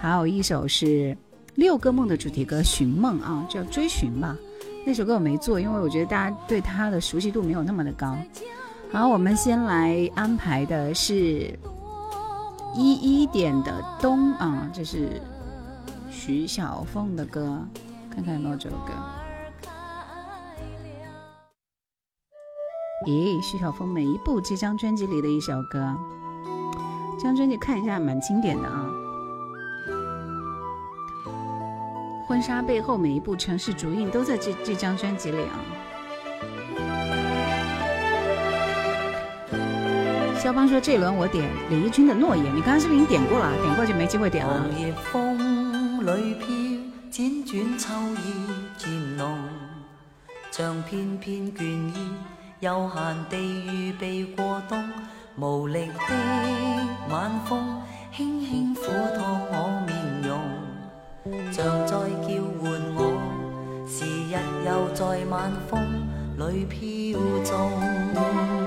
[0.00, 0.86] 还有一首是
[1.56, 4.34] 《六个梦》的主题歌《寻梦》啊，叫《追寻》吧。
[4.86, 8.16] 那首歌我没做，因为我觉得大家对它的熟悉度没有那么的高。
[8.90, 11.14] 好，我们先来安排的是
[12.74, 15.20] 一一点的冬啊，这是
[16.10, 17.62] 徐小凤的歌，
[18.10, 18.92] 看看有没有这首歌。
[23.06, 25.94] 咦，徐小凤每一部这张专辑里的一首歌，
[27.18, 28.88] 这张专辑看一下蛮经典的啊。
[32.28, 35.58] 婚纱背后每一步城市足印都在这这张专辑里啊。
[40.38, 43.52] 肖邦说：“这一轮我点李翊君的《诺言》，你刚刚是不是已经点过了？
[43.62, 44.64] 点过就没机会点了。
[45.10, 46.46] 风里飘，
[47.10, 47.92] 辗转秋
[48.22, 48.32] 意
[48.76, 49.36] 渐浓，
[50.52, 52.12] 像片片倦意，
[52.60, 54.88] 悠闲地预备过冬。
[55.40, 55.92] 无力的
[57.08, 57.80] 晚风，
[58.12, 59.22] 轻轻抚托
[59.52, 60.40] 我面容，
[61.52, 61.92] 像在
[62.26, 62.98] 叫唤我，
[63.86, 64.34] 时日
[64.66, 65.78] 又在晚风
[66.36, 68.57] 里飘纵。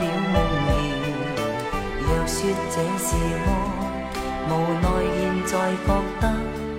[0.00, 0.34] 了梦
[0.66, 0.70] 儿。
[2.00, 2.36] 若说
[2.70, 3.08] 这是
[3.44, 3.48] 爱，
[4.48, 4.50] 无
[4.82, 4.86] 奈
[5.18, 5.52] 现在
[5.84, 5.86] 觉
[6.20, 6.24] 得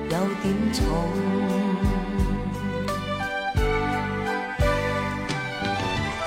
[0.10, 0.78] 有点重。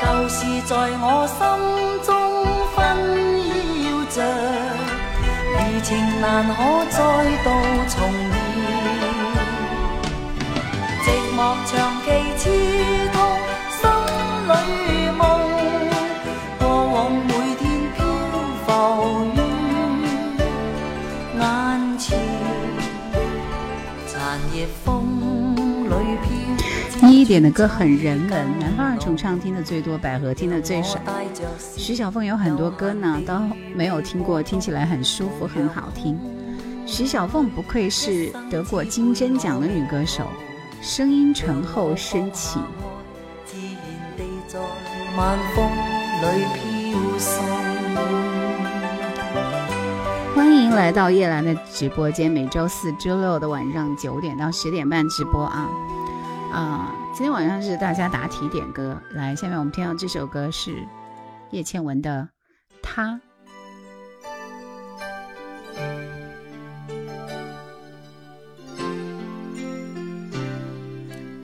[0.01, 0.36] 旧事
[0.66, 0.70] 在
[1.01, 1.38] 我心
[2.05, 2.09] 中
[2.74, 2.76] 纷
[3.82, 4.16] 扰着，
[5.59, 5.90] 余情
[6.20, 6.51] 难可
[6.90, 6.97] 再
[7.43, 7.47] 度
[7.88, 7.95] 重
[8.30, 8.34] 现。
[11.03, 11.70] 寂寞长
[12.05, 12.40] 期刺
[27.22, 30.98] 一一点的歌很人文，南方二重唱听的最多，百合听的最少。
[31.76, 33.34] 徐小凤有很多歌呢，都
[33.76, 36.18] 没有听过，听起来很舒服，很好听。
[36.84, 40.26] 徐小凤不愧是得过金针奖的女歌手，
[40.80, 42.60] 声音醇厚深情。
[43.46, 43.76] 自然
[44.16, 44.58] 地在
[45.16, 45.64] 晚风
[46.22, 47.44] 里飘送。
[50.34, 55.68] 欢迎来到叶兰的直播间，每周四、周六的晚上九点到十点半直播啊
[56.52, 56.92] 啊！
[57.14, 60.74] 今天晚上是大家答题点歌，来，下面我们听到这首歌是
[61.50, 62.26] 叶倩文的
[62.82, 63.12] 《他》。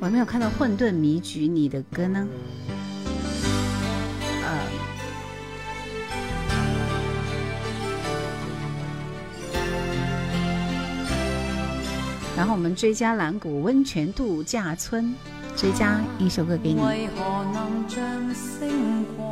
[0.00, 2.26] 我还没有看到《混沌迷局》你的歌呢。
[12.34, 15.14] 然后我们追加蓝谷温泉度假村，
[15.58, 16.80] 追加一首歌给你。
[16.80, 18.00] 为何能像
[18.32, 19.26] 星光，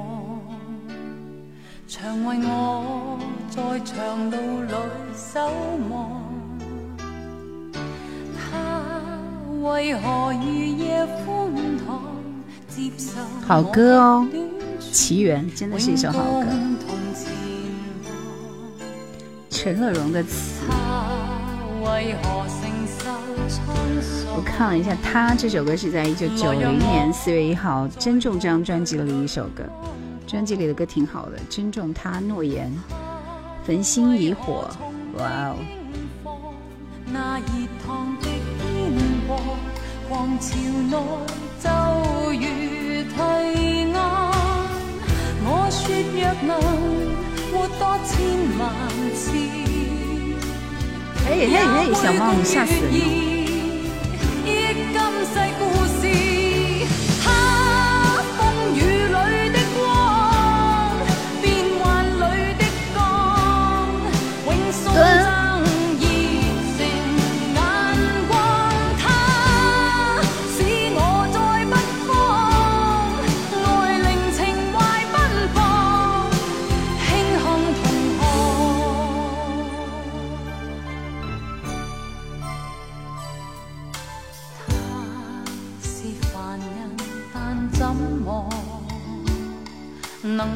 [1.87, 3.17] 常为我
[3.49, 4.73] 在长路里
[5.15, 5.49] 守
[5.89, 6.21] 望？
[8.35, 8.91] 他
[9.63, 11.55] 为何日夜欢
[11.87, 12.03] 堂
[12.69, 13.21] 接受？
[13.47, 14.27] 好歌哦，
[14.81, 16.47] 奇缘真的是一首好歌。
[19.49, 20.65] 陈乐融的词。
[24.37, 29.65] 我看了一下，他这首歌是在一九九零年四月一号《珍重》这张专辑里的一首歌，
[30.27, 32.71] 专辑里的歌挺好的，《珍重他诺言》，
[33.67, 34.69] 焚心以火，
[35.19, 35.57] 哇哦！
[51.29, 53.36] 嘿嘿嘿，小猫，你吓死人！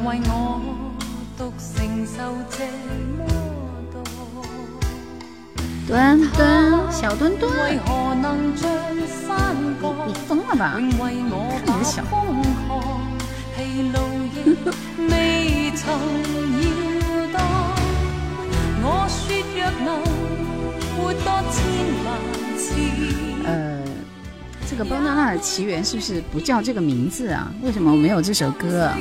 [0.01, 0.59] 能为我
[1.37, 2.65] 独承受这
[3.17, 3.23] 么
[3.91, 4.01] 多？
[5.87, 8.67] 墩墩，小墩墩，为何能像
[9.07, 9.93] 山角？
[10.07, 10.73] 你疯了吧？
[10.73, 12.03] 看你的小。
[13.55, 14.01] 疲劳
[14.33, 14.57] 亦
[15.07, 15.85] 未曾
[16.63, 16.67] 要
[17.31, 17.37] 当。
[18.83, 19.21] 我说
[19.53, 19.87] 若能
[20.97, 21.55] 活多千
[22.05, 22.07] 万
[22.57, 22.59] 次。
[23.45, 23.49] 呃，
[24.67, 27.53] 这个包娜娜的奇缘是不是不叫这个名字啊？
[27.61, 28.91] 为什么我没有这首歌？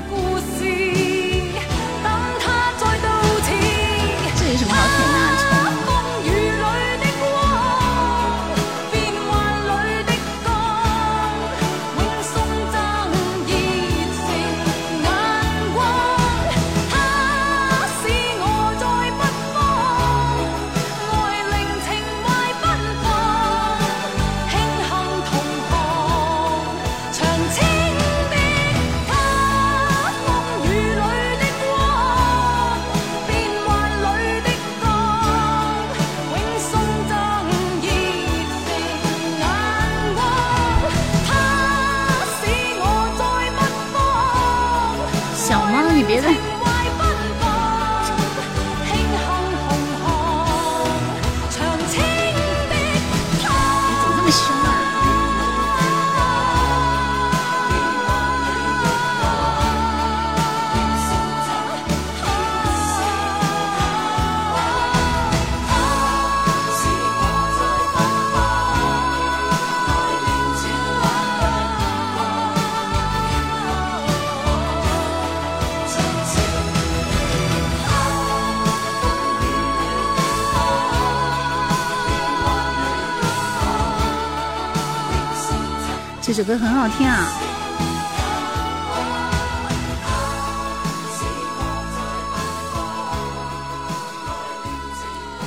[86.40, 87.26] 首歌很好听啊，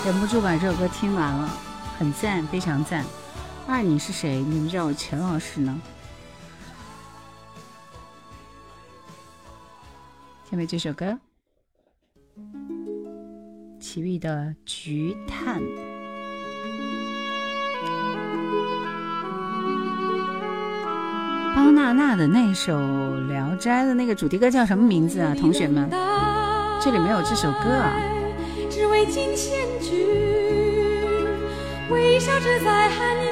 [0.06, 1.50] 忍不住把这首歌听完了，
[1.98, 3.04] 很赞，非常赞。
[3.68, 4.44] 二，你是谁？
[4.44, 5.82] 你们叫我陈老师呢？
[10.52, 11.18] 下面这首歌，
[13.80, 14.30] 齐豫的
[14.64, 15.60] 《菊探》。
[21.56, 22.74] 包娜娜的那首
[23.28, 25.36] 《聊斋》的那个主题歌叫什么名字啊？
[25.40, 25.88] 同学们，
[26.82, 27.94] 这里没有这首歌啊。
[28.72, 30.04] 只为金线菊，
[31.92, 33.23] 微笑着在寒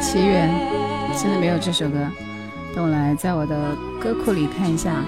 [0.00, 0.50] 奇缘，
[1.20, 1.98] 真的没有这首歌。
[2.74, 5.04] 等我来在我的歌库里看一下。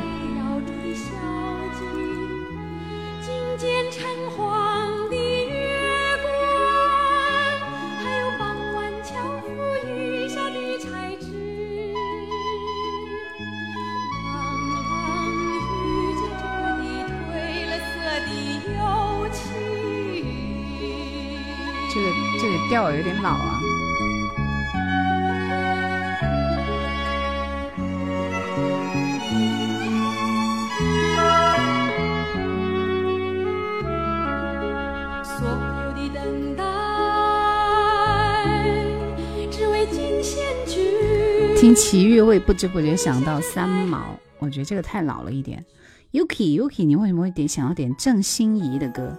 [41.89, 41.99] 举。
[41.99, 44.05] 听齐豫会不知不觉想到三毛，
[44.39, 45.65] 我觉得这个太老了一点。
[46.13, 49.17] Yuki Yuki，你为什么会点想要点郑欣宜的歌？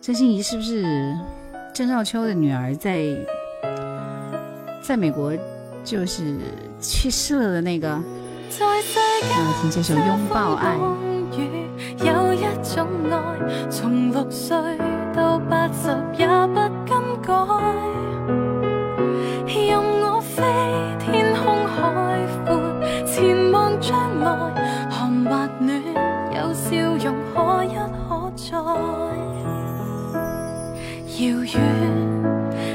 [0.00, 0.84] 郑欣宜是不是？
[1.74, 3.06] 郑少秋的女儿在
[4.82, 5.32] 在美国
[5.84, 6.36] 就是
[6.80, 8.02] 去世了的那个，啊，
[9.60, 10.76] 听这首拥抱爱。
[11.98, 14.56] 有一种爱，从六岁
[15.14, 15.88] 到八十
[16.18, 16.54] 也不
[16.86, 17.32] 更改。
[19.46, 20.42] 任我飞，
[23.82, 25.82] 前望将来，寒或暖，
[26.30, 26.70] 有笑
[27.04, 28.56] 容可一可再。
[31.18, 31.52] 遥远，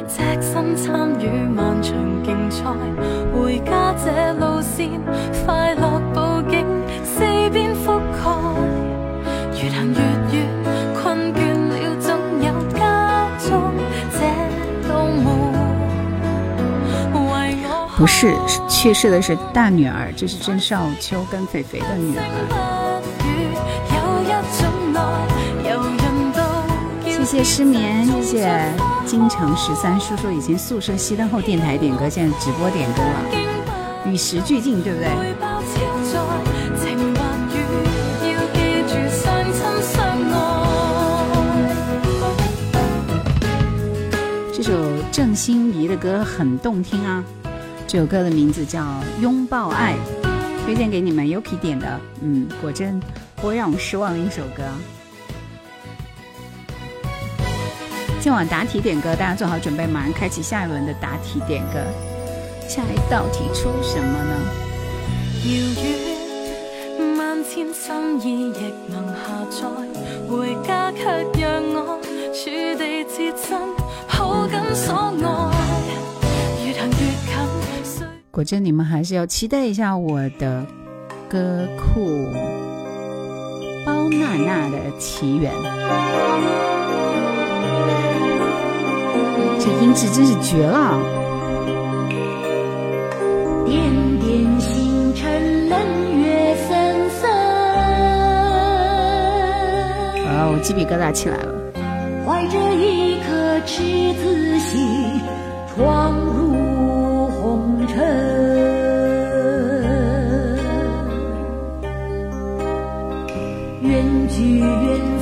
[0.06, 2.66] 只身参与漫长竞赛，
[3.34, 5.02] 回家这路线，
[5.46, 6.02] 快乐
[17.98, 18.36] 不是
[18.70, 22.22] 去世的是大女儿，这是郑少秋跟肥肥的女儿。
[27.04, 28.72] 谢谢失眠，谢谢
[29.04, 30.30] 京城十三叔叔。
[30.30, 33.26] 以前宿舍熄灯后电台点歌，现在直播点歌了，
[34.06, 35.10] 与时俱进，对不对？
[44.54, 44.72] 这首
[45.12, 47.24] 郑欣宜的歌很动听啊，
[47.88, 48.82] 这首歌的名字叫
[49.22, 49.96] 《拥抱爱》，
[50.66, 51.88] 推荐给你们 Yuki 点的。
[52.22, 53.02] 嗯，果真
[53.38, 54.64] 不会让我失望的一首歌。
[58.20, 61.80] 今晚答题点歌，大家做好准备，马上开启下一轮的答题点歌。
[62.68, 64.36] 下一道题出什么呢？
[78.38, 80.64] 果真，你们还是要期待一下我的
[81.28, 82.28] 歌库，
[83.84, 85.52] 包娜娜的奇缘。
[89.60, 91.00] 这音质真是绝了！
[93.66, 93.82] 点
[94.20, 95.80] 点星辰，冷
[96.22, 97.32] 月森森。
[100.28, 101.56] 啊，我鸡皮疙瘩起来了。
[102.24, 103.82] 怀着一颗赤
[104.22, 105.20] 子心，
[105.76, 106.47] 闯入。
[113.82, 115.17] 缘聚缘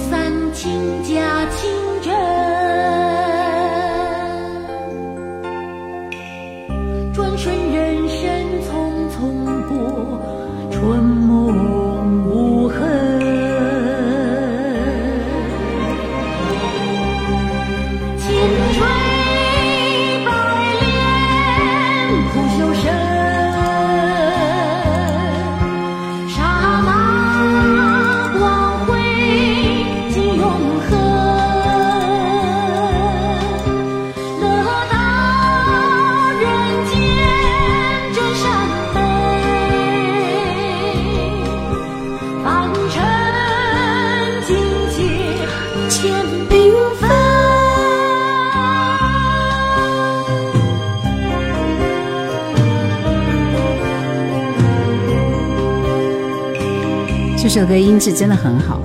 [57.55, 58.81] 首歌音质真的很好，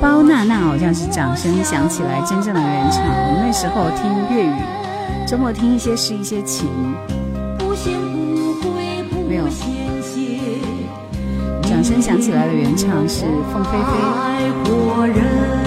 [0.00, 3.04] 包娜娜好像是掌声响起来真正的原唱。
[3.04, 4.02] 我们那时候听
[4.36, 6.66] 粤语，周末听一些是一些情，
[9.28, 9.44] 没有。
[11.62, 15.65] 掌声响起来的原唱是凤飞飞。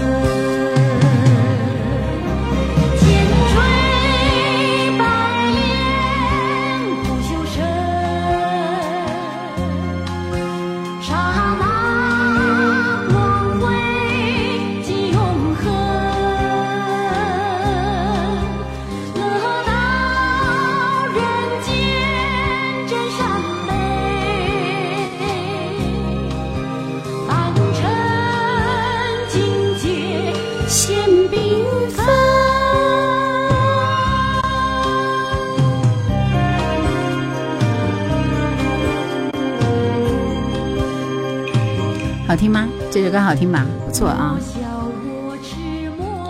[42.29, 42.69] 好听吗？
[42.91, 43.65] 这首歌好听吧？
[43.87, 44.37] 不错啊，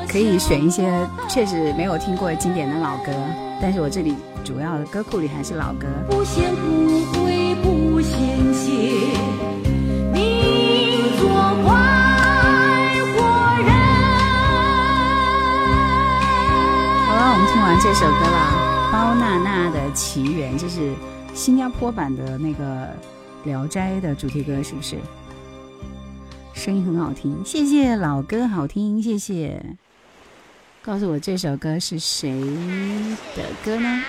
[0.07, 3.11] 可以选一些确实没有听过经典的老歌，
[3.61, 5.87] 但是我这里主要的歌库里还是老歌。
[6.09, 8.17] 不嫌不贵，不嫌
[8.53, 8.71] 谢，
[10.13, 11.27] 你做
[11.65, 11.75] 快
[13.11, 13.19] 活
[13.61, 13.69] 人。
[17.07, 18.37] 好了，我们听完这首歌了，
[18.93, 20.93] 《包娜娜的奇缘》，这是
[21.33, 22.63] 新加坡版的那个
[23.43, 24.95] 《聊斋》的主题歌，是不是？
[26.69, 29.75] 声音很好听，谢谢老歌好听，谢谢。
[30.83, 32.29] 告诉我这首歌是谁
[33.35, 34.03] 的歌呢？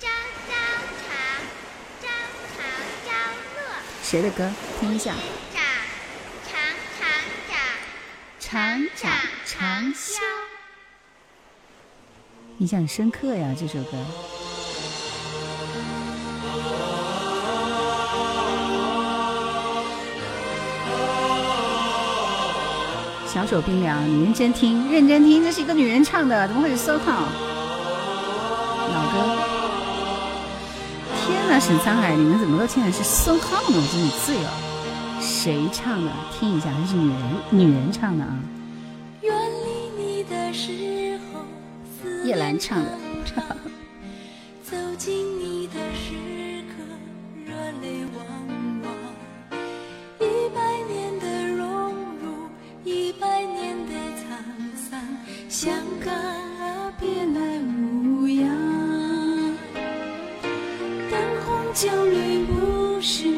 [0.00, 0.08] 朝
[0.48, 0.52] 朝
[0.98, 1.14] 茶，
[2.00, 2.08] 朝
[2.56, 2.64] 朝
[3.06, 3.12] 朝
[3.54, 3.60] 乐。
[4.02, 4.50] 谁的歌？
[4.80, 5.14] 听一下。
[5.54, 6.58] 长长
[8.40, 9.12] 长长长
[9.46, 10.18] 长啸。
[12.58, 14.04] 印象深刻呀，这首歌。
[23.32, 27.04] 小手冰凉，你认真听，认真听，这是一个女人唱的，怎么会是 so 老歌？
[31.24, 33.40] 天哪，沈沧海，你们怎么都听的是 so 呢？
[33.68, 34.50] 我真是醉了。
[35.18, 36.10] 谁唱的？
[36.38, 37.18] 听一下，这是女人，
[37.48, 38.38] 女人唱的啊。
[42.26, 42.90] 叶兰唱的。
[44.62, 45.31] 走 进
[55.62, 55.72] 香
[56.04, 58.50] 港啊，别来无恙。
[61.08, 61.14] 灯
[61.46, 63.31] 红酒绿不是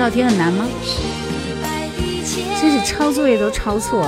[0.00, 0.66] 道题很难吗？
[2.58, 4.02] 真是抄作业都抄错？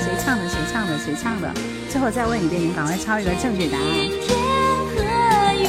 [0.00, 0.48] 谁唱的？
[0.48, 0.98] 谁唱的？
[0.98, 1.52] 谁唱的？
[1.90, 3.84] 最后再问一遍，你赶快抄一个正确答案。
[3.84, 4.38] 天
[4.88, 5.02] 和
[5.62, 5.68] 永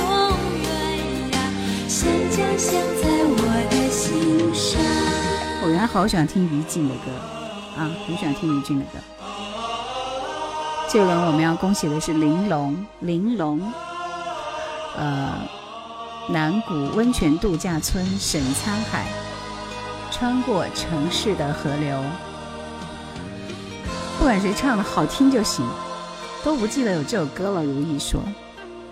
[0.64, 0.72] 远
[1.34, 1.38] 呀，
[1.90, 2.72] 湘江香
[3.02, 3.44] 在我的？
[3.44, 3.55] 心上。
[5.66, 7.12] 我原来好喜欢听于静的歌
[7.76, 9.00] 啊，很喜欢听于静的歌。
[10.88, 13.60] 这一轮我们要恭喜的是玲珑，玲珑，
[14.96, 15.34] 呃，
[16.30, 19.08] 南谷温泉度假村沈沧海，
[20.12, 22.00] 穿过城市的河流。
[24.20, 25.66] 不管谁唱的好听就行，
[26.44, 27.64] 都不记得有这首歌了。
[27.64, 28.22] 如意说，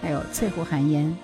[0.02, 1.16] 还有翠湖寒烟，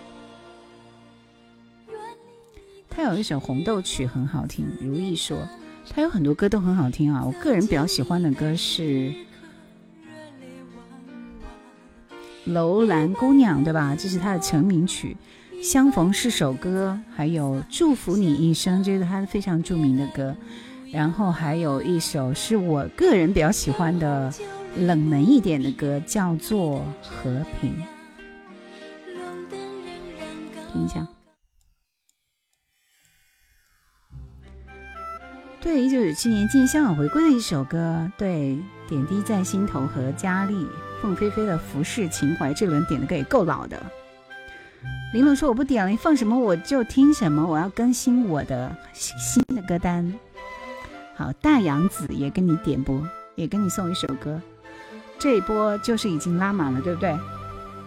[2.99, 4.67] 他有一首红豆曲很好听。
[4.81, 5.47] 如意说，
[5.89, 7.23] 他有很多歌都很好听啊。
[7.25, 9.13] 我个人比较喜欢的歌是。
[12.43, 13.95] 楼兰姑娘，对吧？
[13.97, 15.15] 这是他的成名曲，
[15.63, 20.35] 《相逢是首歌》，还有《祝福你一生》，这是他非常著名的歌。
[20.91, 24.33] 然后还有一首是我个人比较喜欢的
[24.75, 27.71] 冷门一点的歌，叫做《和平》。
[30.73, 31.07] 听一下。
[35.61, 38.57] 对，一九九七年进香港回归的一首歌，对，
[38.89, 40.65] 《点滴在心头》和佳丽。
[41.01, 43.81] 凤飞飞的服饰情怀，这轮点的歌也够老的。
[45.13, 50.13] 玲珑说：“我不点了，你放什么我就听什么，我要更新我的新的歌单。”
[51.15, 53.05] 好，大杨子也跟你点播，
[53.35, 54.41] 也跟你送一首歌。
[55.17, 57.17] 这一波就是已经拉满了，对不对？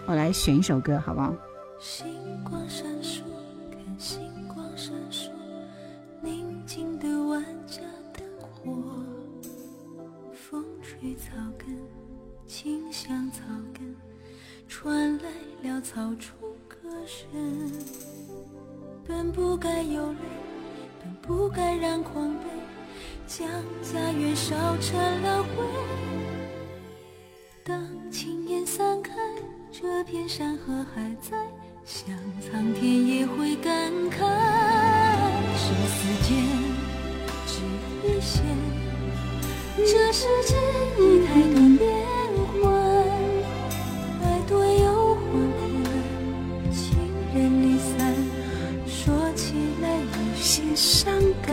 [0.04, 1.34] 我来选一首歌，好不好？
[1.80, 2.06] 星
[2.44, 3.21] 光闪烁，
[11.02, 11.76] 绿草根。
[12.46, 13.40] 清香草
[13.72, 13.96] 根
[14.68, 15.30] 传来
[15.62, 16.34] 了草处
[16.68, 16.76] 歌
[17.06, 17.72] 声，
[19.06, 20.18] 本不该有泪，
[21.00, 22.44] 本不该让狂悲，
[23.26, 23.48] 将
[23.82, 25.48] 家园烧成了灰。
[27.64, 29.14] 当青烟散开，
[29.70, 31.38] 这片山河还在，
[31.84, 34.18] 想苍天也会感慨。
[35.56, 36.44] 生死间，
[37.46, 37.62] 只
[38.06, 38.44] 一线，
[39.74, 40.54] 这世界
[40.98, 41.82] 已太多变
[42.52, 42.62] 幻，
[44.22, 45.22] 爱多又缓
[45.82, 45.84] 慢，
[46.70, 46.82] 情
[47.34, 48.14] 人离散，
[48.86, 51.50] 说起来有些伤感。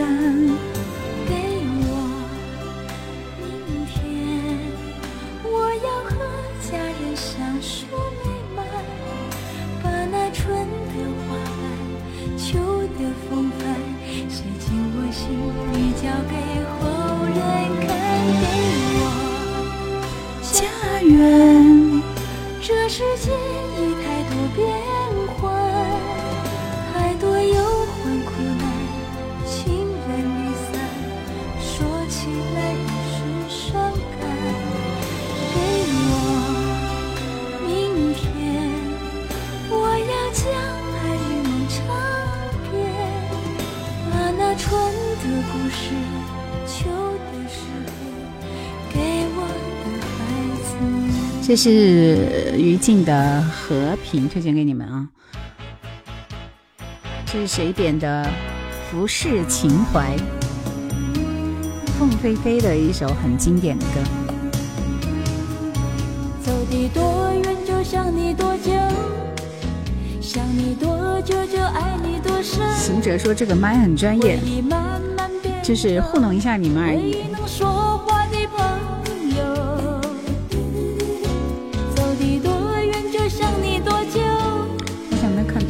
[1.28, 1.34] 给
[1.88, 1.90] 我
[3.40, 3.48] 明
[3.88, 3.98] 天，
[5.44, 5.50] 我
[5.86, 6.12] 要和
[6.70, 7.88] 家人相受
[8.26, 8.58] 美满，
[9.82, 10.44] 把那春
[10.90, 10.94] 的
[11.24, 11.58] 花瓣、
[12.38, 12.48] 秋
[12.98, 13.00] 的
[13.30, 13.60] 风帆，
[14.30, 15.24] 写进我心
[15.72, 16.36] 里，交给
[16.76, 16.80] 后
[17.26, 17.40] 人
[17.88, 18.09] 看。
[21.02, 22.02] 愿。
[22.62, 24.60] 这世界已太多变
[25.38, 25.39] 幻，
[26.93, 27.56] 太多忧
[27.88, 28.62] 患苦难，
[29.45, 29.56] 情
[30.08, 30.72] 人离散，
[31.60, 31.68] 说
[32.10, 32.18] 起
[32.56, 32.76] 来已
[33.10, 33.18] 是
[33.50, 34.22] 伤感。
[35.54, 35.56] 给
[35.95, 36.04] 我
[37.66, 37.68] 明
[38.14, 38.24] 天，
[39.72, 40.41] 我要将
[40.93, 41.78] 爱与梦唱
[42.70, 42.72] 遍，
[44.12, 44.68] 把那春
[45.22, 45.82] 的故事、
[51.50, 55.08] 这是于静的《和平》，推荐给你们啊。
[57.26, 58.24] 这是谁点的？
[58.91, 60.16] 浮世情怀，
[61.97, 64.02] 凤飞飞的一首很经典的歌。
[66.43, 68.72] 走的多远就想你多久，
[70.22, 72.62] 想你多久就爱你多深。
[72.78, 74.38] 行者说这个麦很专业，
[75.64, 77.24] 就是糊弄一下你们而已。
[77.32, 78.79] 能说话的朋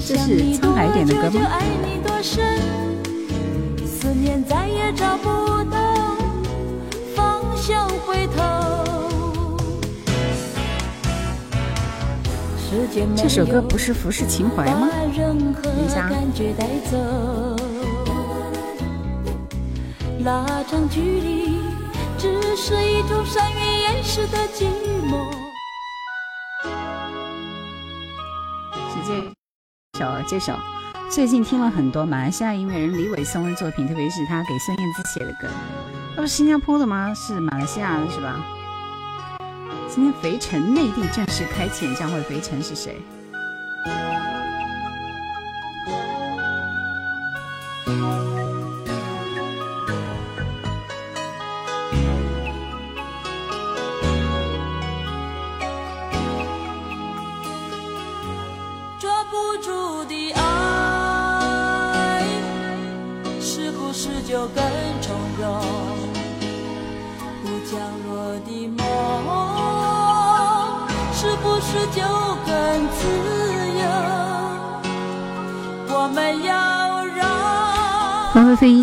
[0.10, 1.30] 这想是你多沧海点的歌吗？
[1.30, 2.57] 久就爱你多深。
[3.86, 5.30] 思念再也找不
[5.66, 5.78] 到
[7.16, 8.41] 方向回头。
[12.57, 14.89] 时间没有这首歌不是《浮世情怀》吗？
[14.91, 16.97] 把任何等一下感觉带走，
[20.26, 21.60] 拉长距离
[22.18, 24.66] 只是一种善于掩饰的寂
[25.07, 25.38] 寞。
[30.28, 30.54] 这首。
[31.10, 35.47] 最近听了很多马来西亚音乐人李伟松的作品，特别是他给孙燕姿写的歌。
[36.16, 37.14] 他不是新加坡的吗？
[37.14, 38.36] 是马来西亚的是吧？
[39.89, 43.02] 今天肥城内地正式开启演唱会，肥城是谁？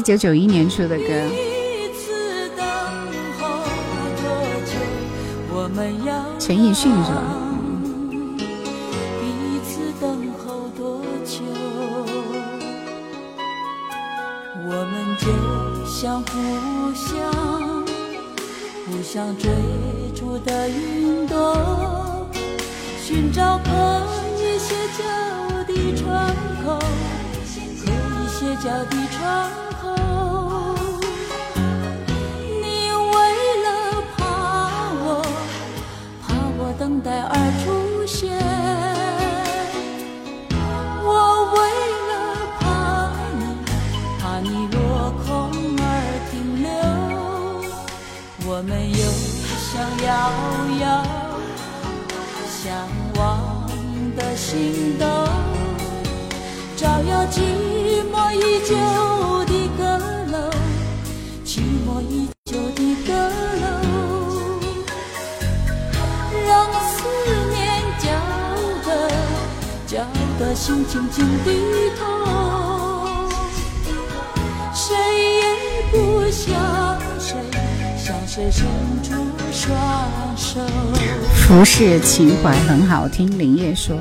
[0.06, 1.04] 九九一年出的歌，
[6.38, 7.24] 陈奕迅是吧？
[8.38, 11.42] 彼此等候多久？
[14.68, 15.26] 我们就
[15.90, 16.30] 像互
[16.94, 17.10] 相、
[18.86, 19.50] 互相追
[20.14, 22.30] 逐的云朵，
[23.04, 23.70] 寻找可
[24.38, 25.02] 以歇脚
[25.66, 26.32] 的窗
[26.64, 29.50] 口，可以歇脚的窗
[37.16, 37.32] 我等待而
[37.64, 37.66] 出
[38.06, 38.28] 现。
[41.02, 41.08] 我
[41.54, 41.56] 为
[42.08, 42.12] 了
[42.60, 42.64] 怕
[43.34, 43.40] 你，
[44.20, 44.76] 怕你落
[45.24, 45.26] 空
[45.78, 45.82] 而
[46.30, 46.68] 停留。
[48.48, 49.00] 我们有
[49.58, 49.72] 想
[50.04, 50.08] 遥
[50.80, 50.84] 遥
[52.48, 52.64] 相
[53.16, 53.20] 望
[54.16, 55.06] 的心动，
[56.76, 57.34] 照耀寂
[58.12, 58.70] 寞依旧
[70.56, 71.50] 心轻轻低
[71.98, 72.06] 头，
[74.72, 74.96] 谁
[75.36, 75.42] 也
[75.92, 76.56] 不想
[77.20, 77.36] 谁，
[77.98, 78.64] 向谁伸
[79.02, 79.12] 出
[79.52, 79.76] 双
[80.34, 80.62] 手。
[81.46, 83.38] 浮世情怀很好听。
[83.38, 83.94] 林叶说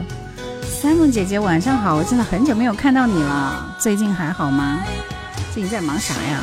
[0.63, 4.79] ：“Simon 姐姐晚上好，我真的很久没有看到你了，最近还好吗？
[5.53, 6.41] 最近在忙啥呀？”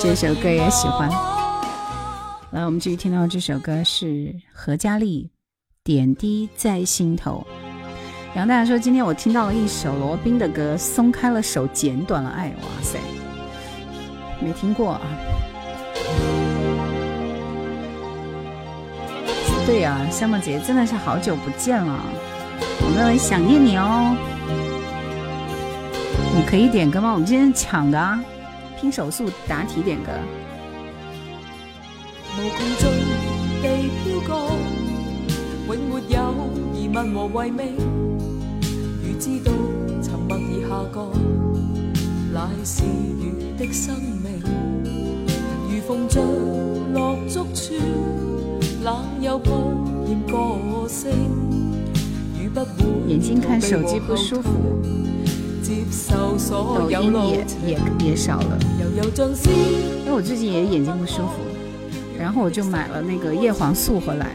[0.00, 1.08] 这首歌也喜欢
[2.50, 5.30] 来，我们继续听到这首歌是何嘉丽，
[5.90, 7.44] 《点滴在心头》。
[8.36, 13.00] 杨大说：“今天我听到了一首罗宾的歌，松开了手，剪短了爱。”哇塞，
[14.40, 15.00] 没听过啊。
[19.66, 22.00] 对呀、啊，香梦姐真的是好久不见了，
[22.84, 24.14] 我们很想念你哦。
[26.36, 27.10] 你可以点歌吗？
[27.12, 28.22] 我们今天抢的啊，
[28.80, 30.12] 拼手速答题点歌。
[35.74, 36.18] 永沒有
[36.74, 37.72] 疑問和遺味。
[39.02, 39.52] 如知道
[40.02, 40.96] 沉默而下降，
[42.32, 44.42] 乃是雨的生命。
[45.68, 46.20] 如逢着
[46.92, 47.74] 落足處，
[48.82, 49.72] 冷又破
[50.06, 51.10] 厭個性。
[52.34, 52.64] 如不會
[53.08, 54.50] 眼睛看手机不舒服。
[55.62, 55.72] 自
[56.50, 58.58] 抖音也也也少了。
[58.80, 58.86] 因
[60.06, 61.34] 为我最近也眼睛不舒服，
[62.18, 64.34] 然后我就买了那个叶黄素回来，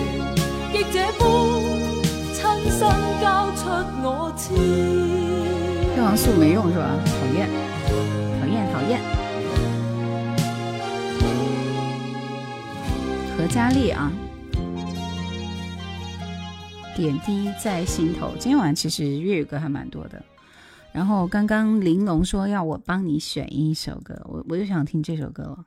[3.21, 3.69] 交出
[4.01, 4.49] 我知。
[5.93, 6.89] 天王素没用是吧？
[7.05, 7.47] 讨厌，
[8.41, 8.99] 讨厌，讨厌。
[13.37, 14.11] 何佳丽啊，
[16.95, 18.31] 点滴在心头。
[18.39, 20.19] 今天晚上其实粤语歌还蛮多的。
[20.91, 25.65] 然后刚刚玲珑说要我帮你选一首歌，我我就想听这首歌了。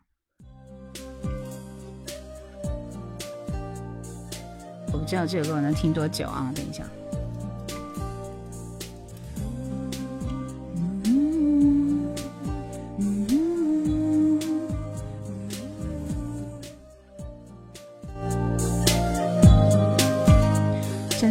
[4.93, 6.53] 我不知道这首歌能听多久啊？
[6.53, 6.83] 等一下。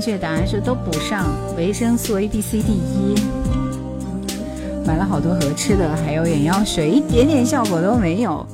[0.03, 3.15] 确答案是都补上维生素 A、B、C、D、E。
[4.85, 8.45] 买了好多盒吃的，还有眼药水，一点点效果都没有。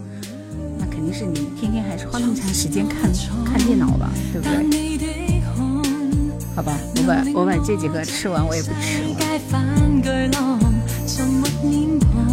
[0.78, 3.12] 那肯定是你天天还是花那么长时间看
[3.44, 5.42] 看电脑吧，对不对？
[6.56, 9.10] 好吧，我把我把这几个吃完，我也不吃了。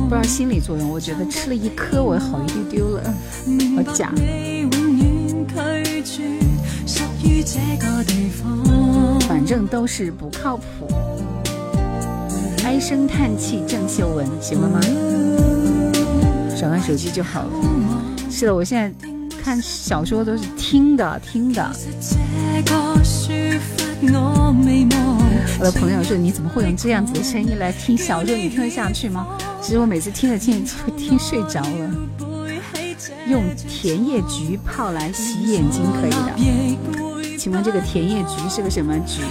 [0.09, 3.15] 不知道心理作用，我觉得吃了一颗我好一丢丢了，
[3.77, 4.13] 好假。
[9.29, 10.63] 反正都是不靠谱。
[12.65, 14.81] 唉声叹气，郑秀文喜欢吗？
[16.57, 17.51] 少看手机就好了。
[18.31, 18.93] 是的，我现在
[19.43, 21.71] 看小说都是听的，听的。
[25.59, 28.37] 我的朋友说：“你怎么会用这样子的声音来听小说？
[28.37, 29.27] 你听得下去吗？”
[29.63, 31.91] 其实我每次听着听着就听睡着了。
[33.29, 37.06] 用甜叶菊泡来洗眼睛可以的。
[37.47, 39.23] 请问这个甜叶菊是个什么菊？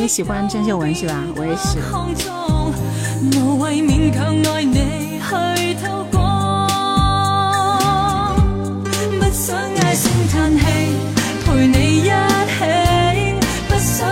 [0.00, 1.22] 你喜欢郑秀文是吧？
[1.36, 1.78] 我也是。
[9.82, 10.64] 唉声叹气，
[11.44, 12.10] 陪你一起，
[13.68, 14.08] 不想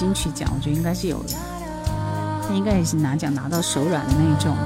[0.00, 1.34] 金曲奖，我觉得应该是有的，
[2.48, 4.56] 他应该也是拿奖拿到手软的那一种。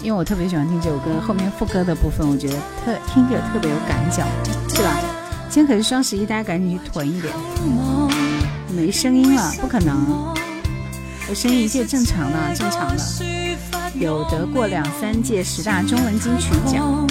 [0.00, 4.24] 因为我特别喜欢听这首歌，后面副歌的部分，我觉得特听着特别有感脚，
[4.70, 4.96] 是吧？
[5.50, 7.30] 今天可是双十一，大家赶紧去囤一点。
[8.74, 10.34] 没声音了，不可能，
[11.28, 13.04] 我声音一切正常的，正常的，
[14.00, 17.06] 有得过两三届十大中文金曲奖。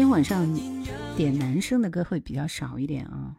[0.00, 0.48] 今天晚上
[1.14, 3.36] 点男生的歌会比较少一点啊。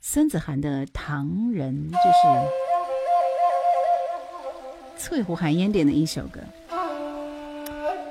[0.00, 1.98] 孙子涵的《唐人》就是
[4.96, 6.38] 翠湖寒烟点的一首歌。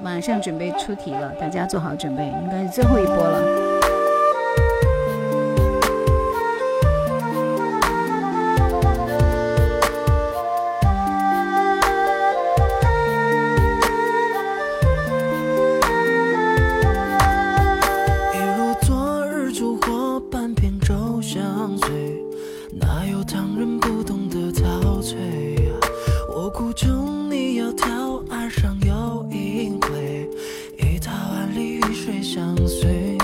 [0.02, 3.73] 马上准备出题了，大家做好准备，应该是最后一波了。
[27.34, 30.30] 你窈窕岸上有银晦
[30.78, 33.18] 一到万里与水相随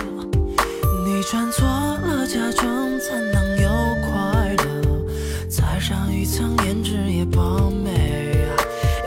[1.05, 3.69] 你穿错了嫁妆怎能有
[4.01, 5.05] 快乐？
[5.47, 8.35] 再上一层胭脂也不美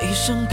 [0.00, 0.46] 一生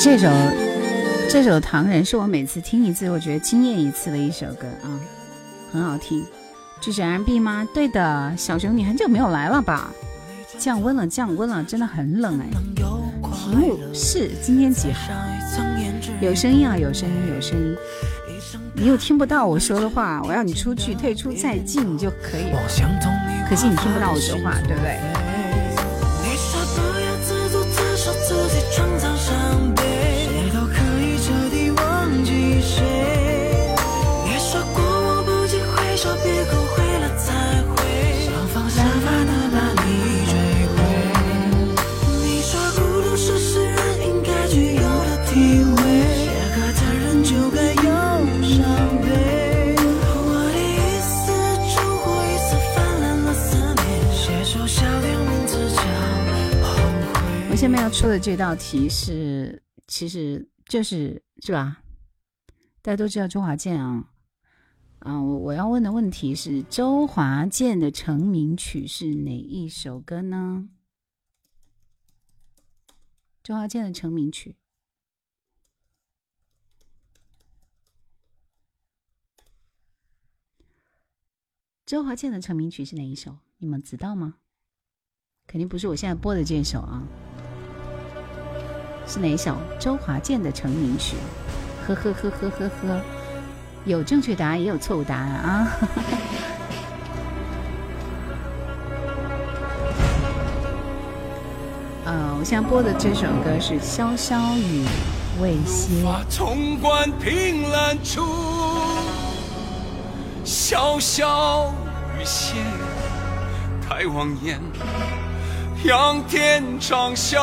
[0.00, 0.28] 这这首
[1.28, 4.86] 这首《唐人》是我每次听一次，我觉得惊艳一次的一首歌啊，
[5.72, 6.24] 很好听。
[6.80, 7.66] 这是 R&B 吗？
[7.74, 9.90] 对的，小熊，你很久没有来了吧？
[10.56, 12.46] 降温了，降温了，真的很冷哎。
[13.34, 15.12] 题目是今天几号？
[16.20, 17.76] 有声音啊，有声音，有声音。
[18.74, 22.60] 你又听不到我说的话，我要你出去，退出再进就可以了。
[23.48, 25.00] 可惜你听不到我说话，对不对？
[26.22, 27.08] 你说不要
[57.90, 61.82] 出的这道题是，其实就是是吧？
[62.82, 64.10] 大家都知道周华健啊，
[65.00, 70.68] 啊，我我要问的问题是，周华健的成名曲是哪一首歌呢？
[73.42, 74.56] 周华健的成名曲，
[81.86, 83.38] 周华健的成名曲是哪一首？
[83.58, 84.36] 你们知道吗？
[85.46, 87.06] 肯定不是我现在播的这首啊。
[89.08, 89.56] 是哪首？
[89.80, 91.16] 周华健的成名曲。
[91.86, 93.00] 呵呵呵呵呵呵，
[93.86, 95.66] 有正确答案，也有错误答案啊。
[102.04, 104.84] 呃，我现在播的这首歌是《潇潇雨
[105.40, 106.04] 未歇》。
[106.28, 108.20] 潼关凭栏处，
[110.44, 111.70] 潇潇
[112.18, 112.56] 雨歇，
[113.88, 114.60] 太望眼。
[115.84, 117.36] 仰天长啸，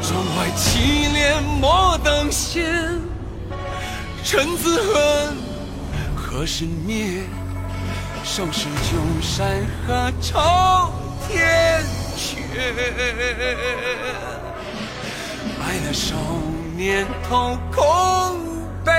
[0.00, 2.64] 窗外凄莲莫等闲，
[4.22, 5.36] 尘自恨，
[6.14, 7.24] 何时灭？
[8.22, 10.92] 收拾旧山河朝
[11.28, 11.82] 天
[12.16, 12.38] 阙，
[15.60, 16.14] 爱的少
[16.76, 17.82] 年头空
[18.84, 18.92] 悲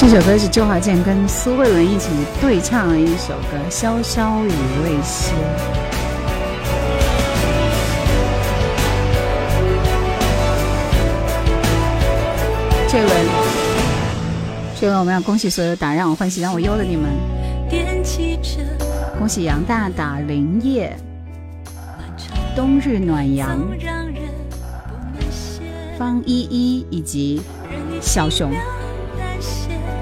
[0.00, 2.08] 这首歌是周华健跟苏慧伦一起
[2.40, 4.50] 对唱的一首歌，《潇潇雨
[4.82, 5.34] 未歇》。
[12.88, 13.10] 这轮，
[14.80, 17.10] 这轮我们要恭喜所有打让我欢喜让我忧的你们，
[19.18, 20.96] 恭喜杨大大、林叶、
[22.56, 23.60] 冬日暖阳、
[25.98, 27.42] 方依依以及
[28.00, 28.50] 小熊。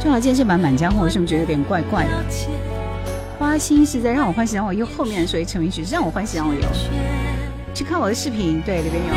[0.09, 2.11] 周华健这版《满江红》，是不是觉得有点怪怪的？
[3.39, 6.61] 花心是在让我欢喜让我忧后面，所以成名曲是让我欢喜让我忧。
[7.75, 9.13] 去看我的视频，对，里边有。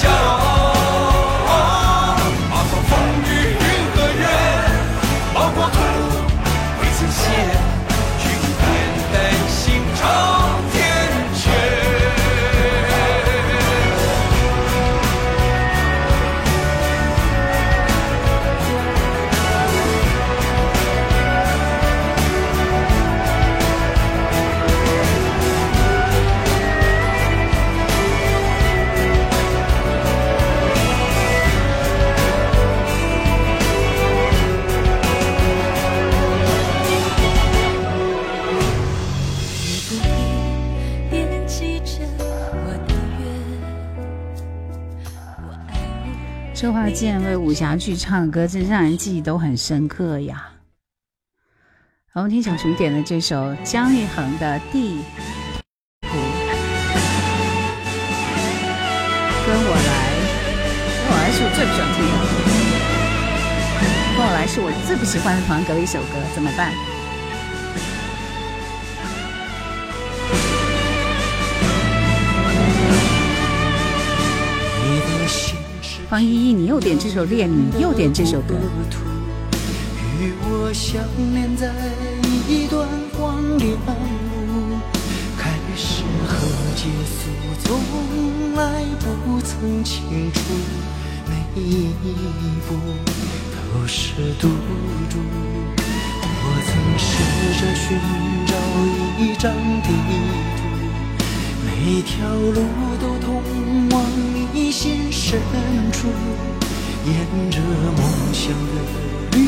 [0.00, 0.47] 周
[46.88, 50.52] 华健为武侠剧唱歌，真让人记忆都很深刻呀。
[52.14, 55.02] 我们听小熊点的这首姜育恒的《地
[56.00, 56.08] 图》，
[59.44, 59.90] 跟我来，
[61.04, 62.12] 跟我来是我最不喜欢听的，
[64.16, 66.72] 跟我来是我最不喜欢的团歌的一首歌，怎么办？
[76.08, 78.54] 方依依，你又点这首《恋》，你又点这首歌。
[80.18, 81.04] 与我相
[81.34, 81.70] 恋在
[82.48, 84.78] 一段荒凉路，
[85.36, 86.38] 开始和
[86.74, 87.28] 结束
[87.62, 87.68] 从
[88.56, 89.18] 来不。
[89.28, 90.40] 不曾清楚，
[91.26, 91.92] 每一
[92.66, 92.74] 步
[93.54, 94.48] 都是赌
[95.10, 95.18] 注。
[96.40, 97.08] 我曾试
[97.60, 97.86] 着寻
[98.46, 98.52] 找
[99.22, 99.52] 一张
[99.82, 99.86] 地
[100.56, 100.58] 图，
[101.64, 101.68] 每
[102.02, 102.58] 条路
[102.98, 103.28] 都通
[103.90, 103.96] 往
[104.54, 105.38] 你心深
[105.92, 106.08] 处，
[107.04, 107.12] 沿
[107.50, 108.00] 着梦
[108.32, 108.80] 想的
[109.36, 109.38] 旅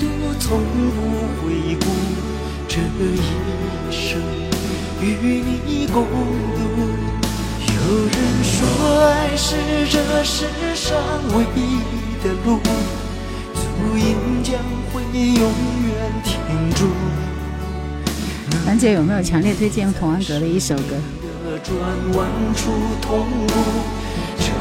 [0.00, 0.04] 途，
[0.40, 0.98] 从不
[1.38, 1.86] 回顾
[2.66, 3.16] 这一
[3.92, 4.20] 生
[5.00, 5.04] 与
[5.64, 6.10] 你共度。
[7.68, 7.74] 有
[8.08, 8.66] 人说，
[9.06, 9.54] 爱是
[9.88, 10.98] 这世上
[11.36, 11.78] 唯一
[12.24, 12.58] 的路，
[13.54, 14.58] 足印将
[14.92, 15.40] 会永
[15.86, 16.34] 远停
[16.74, 16.90] 住。
[18.66, 20.96] 兰姐有没有强烈推荐童安格的一首歌？
[21.62, 21.78] 转
[22.16, 22.28] 弯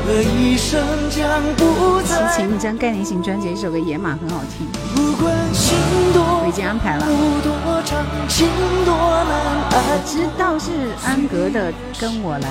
[0.08, 0.80] 这一生
[1.10, 2.28] 将不再。
[2.32, 4.68] 齐秦一张概念型专辑，一首歌《野马》很好听。
[4.94, 5.76] 不管心
[6.14, 7.08] 多我已经安排了。
[7.42, 8.48] 多长，情
[8.86, 8.94] 多
[9.26, 12.48] 难我知道是安格的《跟我来》。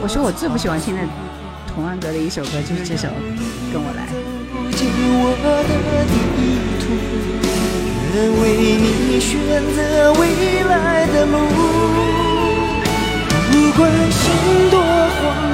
[0.00, 1.02] 我说我最不喜欢听的
[1.74, 3.08] 童安格的一首歌就是这首
[3.72, 4.06] 《跟我来》。
[4.54, 4.86] 不进
[5.18, 5.66] 我的
[6.06, 6.14] 地
[6.78, 6.94] 图，
[8.14, 9.34] 愿为你选
[9.74, 12.13] 择未来的路。
[13.54, 14.20] 不管心
[14.68, 14.82] 多慌，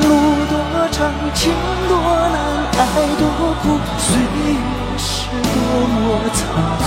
[0.00, 0.08] 路
[0.48, 0.56] 多
[0.90, 1.52] 长，情
[1.86, 1.92] 多
[2.32, 2.34] 难，
[2.72, 2.82] 爱
[3.18, 3.22] 多
[3.60, 4.56] 苦，岁月
[4.96, 5.54] 是多
[5.86, 5.94] 么
[6.32, 6.40] 仓
[6.80, 6.82] 促。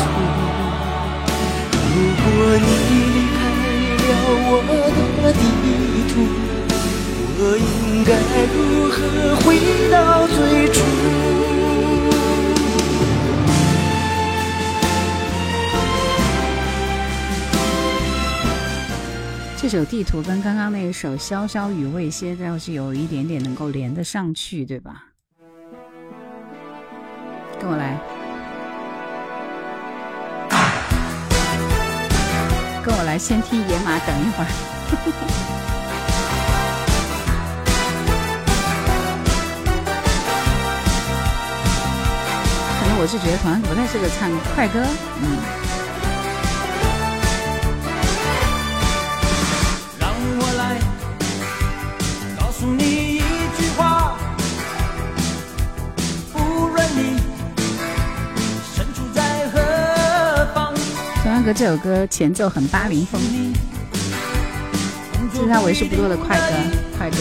[1.94, 2.26] 如果
[2.58, 2.98] 你离
[3.30, 3.40] 开
[4.02, 4.10] 了
[4.50, 4.52] 我
[5.22, 5.44] 的地
[6.10, 6.12] 图，
[7.38, 8.10] 我应该
[8.56, 8.58] 如
[8.90, 8.98] 何
[9.46, 9.46] 回
[9.92, 9.96] 到
[10.26, 10.36] 最
[10.74, 10.76] 初？
[19.64, 25.06] 这首地图跟刚刚那一首潇潇雨未歇倒是有一点点能够连得上去，对吧？
[27.62, 27.98] 跟我来，
[32.84, 34.48] 跟我来，先踢野马，等一会儿。
[42.82, 44.86] 可能我是觉得童安格不太适合唱快歌，
[45.22, 45.63] 嗯。
[61.44, 63.22] 哥这首歌前奏很八零风，
[65.34, 66.46] 这是他为数不多的快歌，
[66.98, 67.18] 快歌。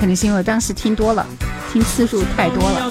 [0.00, 1.26] 肯定是因为当时听多了，
[1.70, 2.90] 听次数太多了。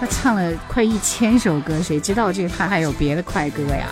[0.00, 3.86] 他唱了快一千首歌，谁知道这他还有别的快歌呀？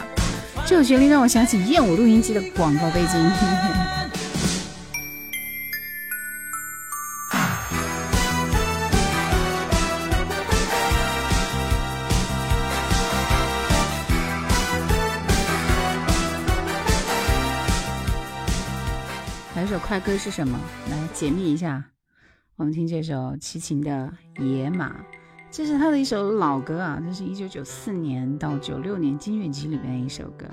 [0.71, 3.11] 这首旋律让我想起燕舞录音机的广告背景。
[19.53, 20.57] 还有首快歌是什么？
[20.89, 21.85] 来解密一下。
[22.55, 24.13] 我们听这首齐秦的
[24.45, 24.91] 《野马》。
[25.53, 30.47] 这是他的一首老歌啊，这是一九九四年到九六年金乐集里面的一首歌。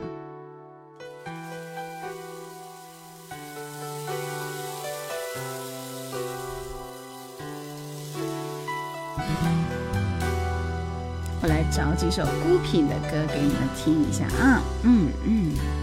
[11.40, 15.77] 我来找几首孤品的歌给你们听一下啊，嗯嗯。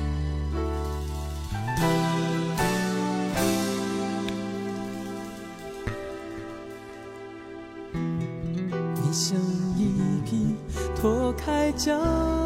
[11.76, 12.43] 家。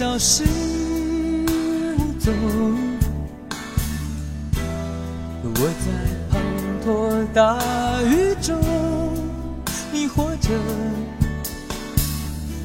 [0.00, 1.46] 消失无
[2.18, 2.32] 踪，
[5.44, 5.84] 我在
[6.32, 6.40] 滂
[6.82, 6.88] 沱
[7.34, 7.58] 大
[8.04, 8.58] 雨中
[9.92, 10.48] 迷惑着，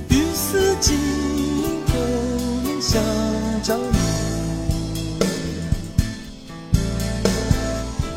[0.07, 1.91] 雨丝晶莹透
[2.63, 3.03] 明像
[3.61, 3.83] 朝露，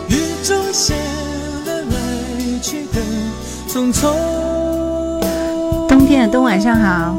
[0.09, 0.15] 雨
[0.45, 0.97] 中显
[1.66, 1.90] 得来
[2.62, 3.03] 去的
[3.69, 4.15] 匆匆。
[5.89, 7.18] 冬天的冬，晚上好。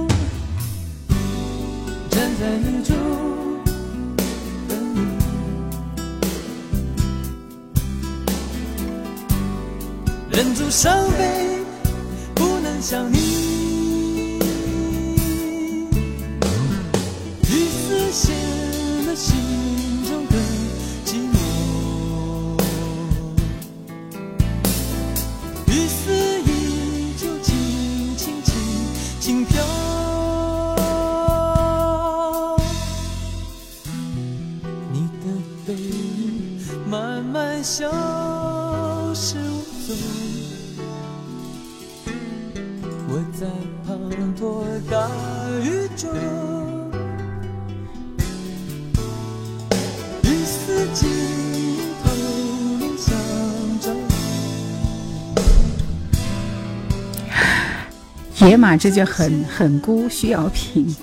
[58.49, 60.95] 野马这就很很孤，需要品。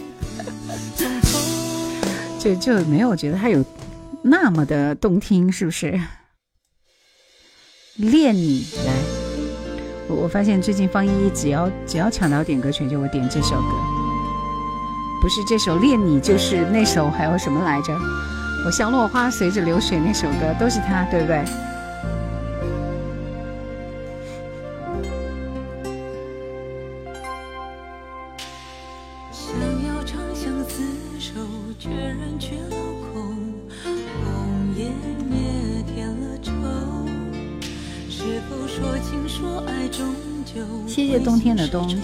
[2.40, 3.64] 就就没有觉得它有
[4.20, 5.96] 那么的动听，是不是？
[7.98, 8.92] 恋你来，
[10.08, 13.72] 我我发现最近方依依只要只要抢到点歌权，就会点这首歌，
[15.22, 17.96] 不是这首《恋你》，就是那首还有什么来着？
[18.66, 21.44] 我像落花随着流水那首歌，都是他，对不对？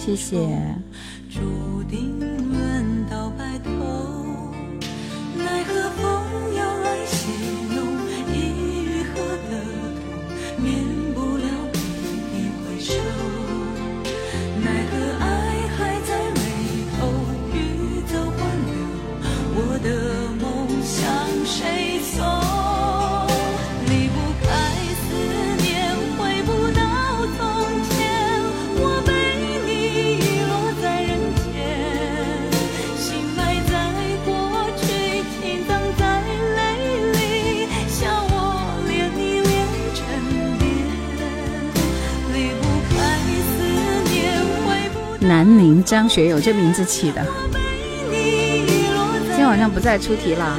[0.05, 0.37] 谢谢。
[46.03, 47.25] 张学友这名字起的，
[48.11, 50.59] 今天晚上不再出题了。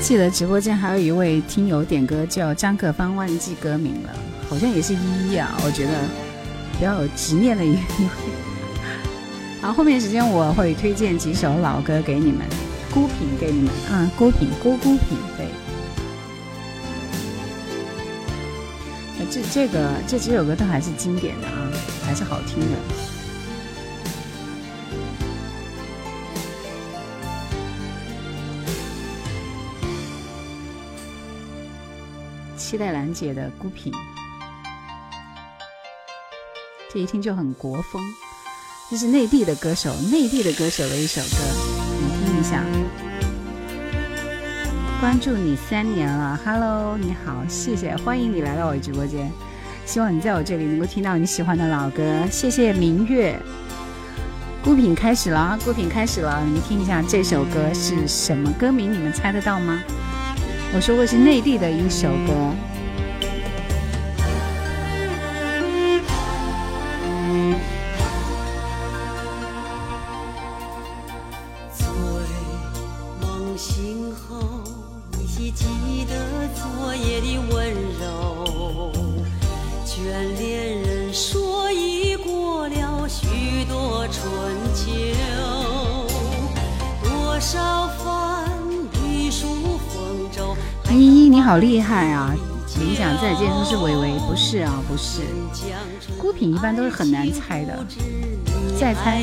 [0.00, 4.08] 记得直播间还有一位听友点歌叫张克芳，忘记歌名了，
[4.48, 4.98] 好像也是依
[5.28, 5.92] 依啊，我觉得
[6.78, 7.78] 比较有执念的一位。
[9.64, 12.46] 好，后面时间我会推荐几首老歌给你们，
[12.92, 15.46] 孤品给你们啊，孤品，孤孤品，对。
[19.30, 21.72] 这这个这几首歌都还是经典的啊，
[22.04, 22.76] 还是好听的。
[32.54, 33.90] 期待兰姐的孤品，
[36.92, 38.02] 这一听就很国风。
[38.90, 41.38] 这是内地的歌手，内地的歌手的一首歌，
[41.98, 42.62] 你听一下。
[45.00, 49.32] 关注你三年了，Hello，你好，谢谢，欢迎你来到我直播间。
[49.86, 53.40] 希望你在我这里能够听到你喜欢的老歌，谢谢明月。
[54.62, 58.92] 孤品开始了啊，孤品开始了，你们听一下这首歌是什么歌名？
[58.92, 59.82] 你们猜得到吗？
[60.74, 62.54] 我说过是内地的一首歌。
[91.84, 92.34] 害啊！
[92.80, 95.20] 理想再见都是维维，不是啊，不是。
[96.18, 97.86] 孤品一般都是很难猜的，
[98.80, 99.22] 再猜。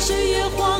[0.00, 0.73] 岁月黄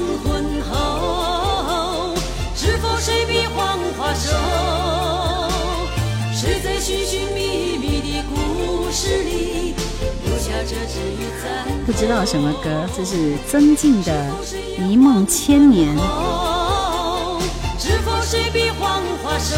[11.87, 14.13] 不知道什么歌，这是曾静的
[14.83, 15.95] 《一梦千年》。
[17.79, 19.55] 知否谁比黄花瘦？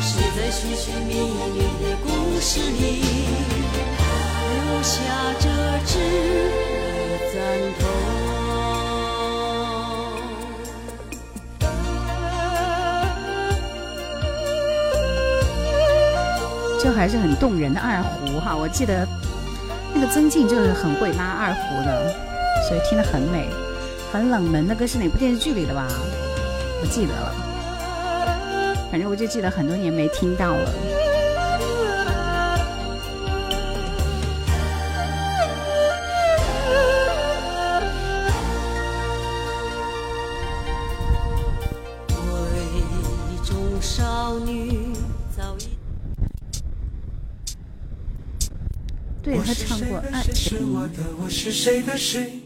[0.00, 3.04] 谁在寻寻觅觅的故事里
[4.54, 4.98] 留下
[5.38, 5.48] 这
[5.86, 5.98] 只？
[16.82, 19.06] 就还是很动人的二胡哈，我记得
[20.02, 22.12] 个曾静就是很会拉二胡的，
[22.66, 23.48] 所以听得很美。
[24.12, 25.86] 很冷门的歌是哪部电视剧里的吧？
[26.80, 27.32] 不记得了，
[28.90, 30.68] 反正我就记得很多年没听到了。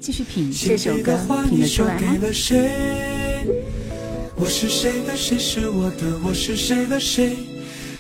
[0.01, 1.19] 继续品这首歌，
[1.49, 2.01] 品得出来吗？
[4.37, 7.37] 我是谁的谁是我的我是谁的谁？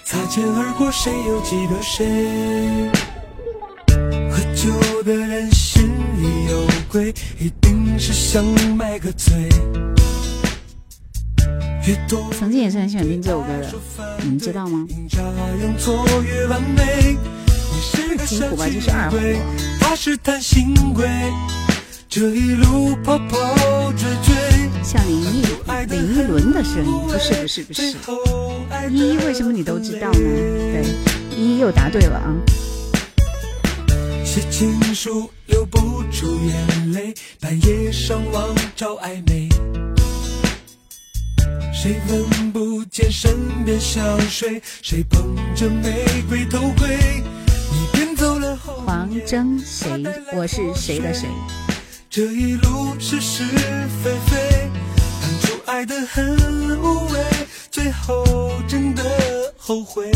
[0.04, 2.90] 擦肩而过谁又记得谁？
[4.30, 5.88] 喝酒的人心
[6.20, 8.44] 里有鬼，一定是想
[8.76, 9.48] 买个醉。
[12.38, 13.72] 曾经也是很喜欢听这首歌的，
[14.22, 14.86] 你们知道吗？
[14.88, 14.92] 不
[17.80, 19.16] 是金虎吧，就是二胡。
[24.82, 25.42] 像林忆
[25.88, 27.82] 林忆轮的声音，不是不是不是。
[28.90, 30.18] 依依，为什么你都知道呢？
[30.18, 30.84] 对，
[31.36, 32.34] 依依又答对了啊。
[34.24, 39.48] 写情书流不出眼泪，半夜上网找暧昧。
[41.72, 44.62] 谁闻不见身边香水？
[44.82, 47.22] 谁捧着玫瑰偷窥？
[48.84, 50.02] 黄征，谁？
[50.32, 51.28] 我是谁的谁？
[52.08, 53.44] 这一路是是
[54.02, 54.70] 非非，
[55.20, 57.20] 当初爱的很无畏，
[57.70, 58.24] 最后
[58.66, 59.02] 真的
[59.58, 60.10] 后悔。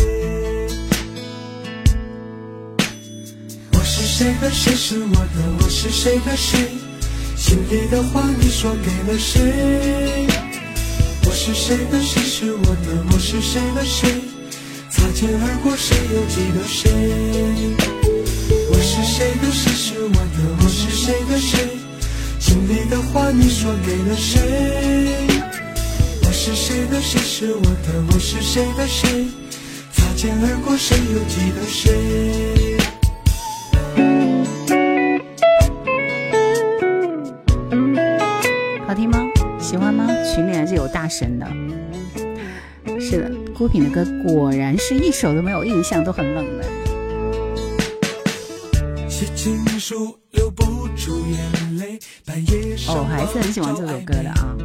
[3.73, 6.69] 我是谁的谁是我的我是谁的谁？
[7.35, 10.27] 心里的话你说给了谁？
[11.25, 14.30] 我是谁的谁是我的我是谁的谁？
[15.01, 16.91] 擦肩而过谁又记得谁？
[18.69, 20.17] 我是谁的谁是我的
[20.59, 21.69] 我是谁的谁？
[22.39, 24.39] 心里的话你说给了谁？
[26.23, 29.25] 我是谁的谁是我的我是谁的谁？
[29.91, 32.77] 擦肩而过谁又记得谁？
[38.87, 39.17] 好听吗？
[39.59, 40.07] 喜欢吗？
[40.35, 41.47] 群里还是有大神的。
[42.99, 46.65] 是的，孤品的歌果然是一首都没有印象，都很冷门。
[52.87, 54.55] 哦，还是很喜欢这首歌的啊。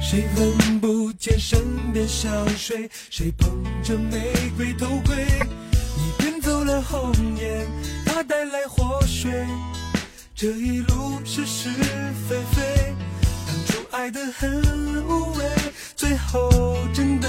[0.00, 1.60] 谁闻不见身
[1.92, 2.88] 边香水？
[3.10, 3.50] 谁捧
[3.82, 5.26] 着玫瑰头盔？
[5.96, 7.66] 你骗走了红颜，
[8.06, 9.30] 他带来祸水。
[10.34, 11.68] 这一路是是
[12.28, 12.94] 非非，
[13.46, 14.62] 当初爱的很
[15.06, 15.44] 无畏，
[15.96, 16.50] 最后
[16.92, 17.28] 真的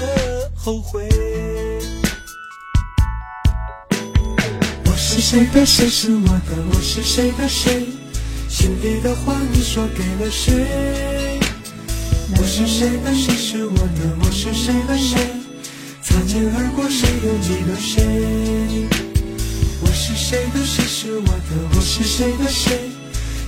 [0.54, 1.08] 后悔。
[4.84, 7.86] 我是谁的谁是我的我是谁的谁？
[8.48, 11.38] 心里的话你说给了谁？
[12.36, 15.16] 我是谁的谁是我的我是谁的谁？
[16.02, 18.02] 擦肩而过谁又记得谁？
[19.80, 22.90] 我是谁的谁是我的我是谁的谁？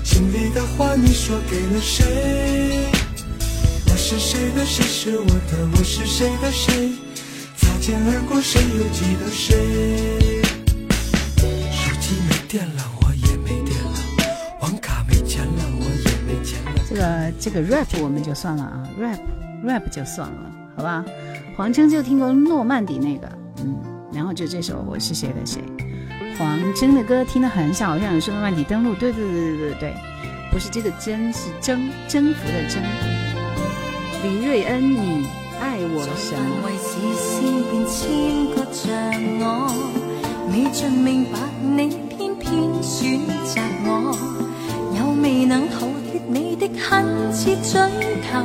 [0.04, 2.86] 心里的话你说给了谁？
[4.10, 6.92] 是谁的谁是我的我是谁的谁？
[7.58, 10.40] 擦肩而过谁又记得谁？
[11.70, 13.92] 手机没电了，我也没电了，
[14.62, 16.80] 网卡没钱了，我也没钱了。
[16.88, 19.18] 这个这个 rap 我们就算了啊，rap
[19.62, 21.04] rap 就算了，好吧？
[21.54, 23.30] 黄征就听过诺曼底那个，
[23.62, 23.76] 嗯，
[24.10, 25.62] 然后就这首我是谁的谁。
[26.38, 29.94] 黄征的歌听得很少，好像有说诺曼底登陆，对对对对对对，
[30.50, 32.82] 不是这个征是征征服的征。
[34.22, 35.26] 李瑞恩，你
[35.60, 36.66] 爱我什么？
[36.66, 37.28] 为视线
[37.70, 37.96] 便牵
[38.52, 38.90] 割着
[39.38, 39.70] 我，
[40.50, 42.50] 未尽明白你偏偏
[42.82, 44.16] 选择我，
[44.98, 47.80] 又未能逃脱你的恳切追
[48.26, 48.42] 求，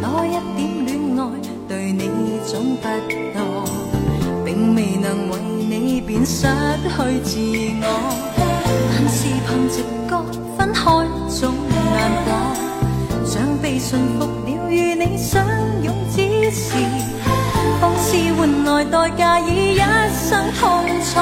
[0.00, 1.20] 多一点恋爱
[1.68, 2.88] 对你总不
[3.32, 3.64] 多，
[4.44, 5.38] 并未能为
[5.68, 6.48] 你便失
[6.82, 7.38] 去自
[7.82, 7.86] 我，
[8.90, 10.12] 但是凭直觉
[10.58, 10.82] 分开
[11.28, 14.26] 总难过，想被驯服
[14.72, 15.46] 与你相
[15.82, 16.72] 拥之时，
[17.78, 21.20] 方是换来代价已一生痛楚，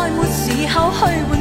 [0.00, 1.39] 再没时候去换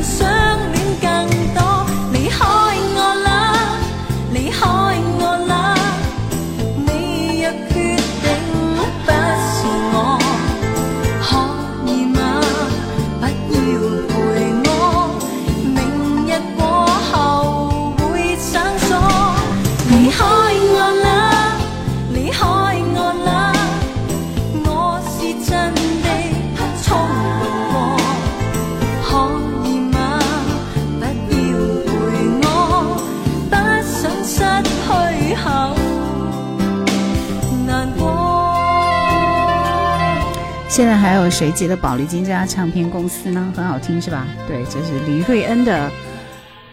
[40.80, 43.52] 现在还有谁记得宝丽金这家唱片公司呢？
[43.54, 44.26] 很好听是吧？
[44.48, 45.90] 对，这是黎瑞恩的《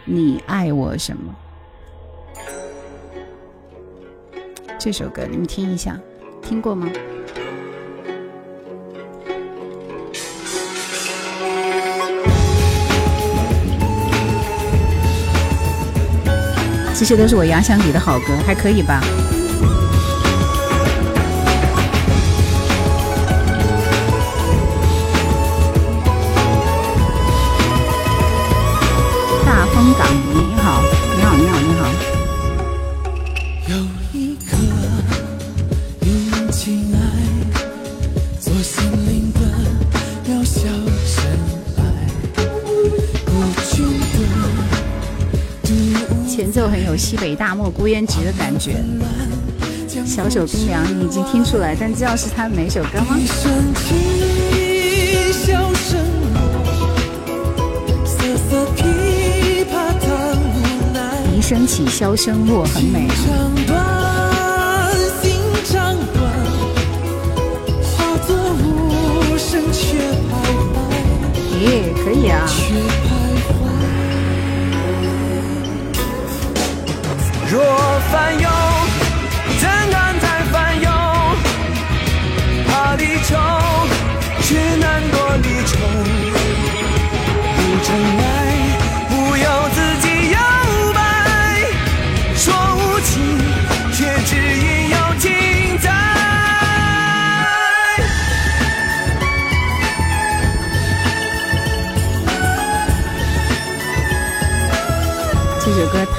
[0.04, 1.34] 你爱我什么》
[4.78, 5.98] 这首歌，你们听一下，
[6.40, 6.88] 听过吗？
[16.94, 19.02] 这些都是我压箱底的好歌，还可以吧？
[47.36, 48.82] 大漠孤烟直的感觉。
[50.04, 53.16] 小手冰凉，你已经听出来，但知道是他哪首歌吗。
[61.34, 63.08] 笛声起，箫声落，很美
[71.58, 72.46] 咦，可以啊。
[77.56, 77.64] 多
[78.12, 78.50] 烦忧，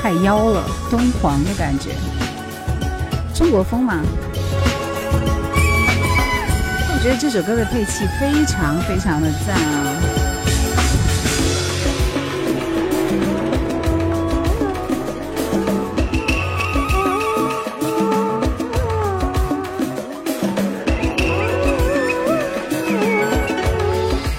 [0.08, 1.90] 太妖了，敦煌的感觉，
[3.36, 4.02] 中国风嘛。
[6.94, 9.94] 我觉得这首歌的配器非常非常的赞啊。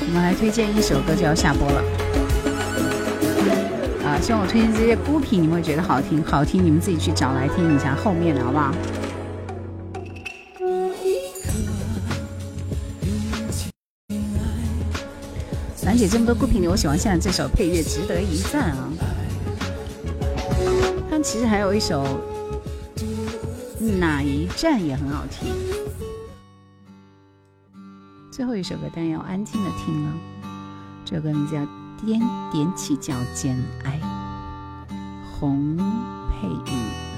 [0.00, 1.97] 我们还推荐一首歌就要下播了。
[4.28, 8.74] 像，我推荐这些孤品，你们会觉得好听，好听你们自己去找来听一下后面的好不好？
[15.86, 18.90] 兰姐这么多孤品里，我喜欢现在这首配乐，值得一赞啊！
[21.10, 22.20] 但其实还有一首
[23.98, 25.48] 哪一站也很好听。
[28.30, 30.12] 最后一首歌，当然要安静的听了。
[31.06, 31.60] 这首歌名字叫
[32.04, 32.20] 《踮
[32.52, 33.98] 踮起脚尖爱》，
[35.38, 35.76] 红
[36.32, 37.08] 配玉。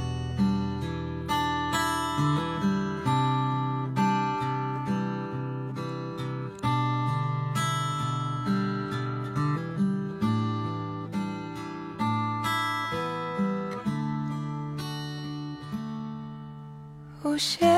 [17.23, 17.70] 无限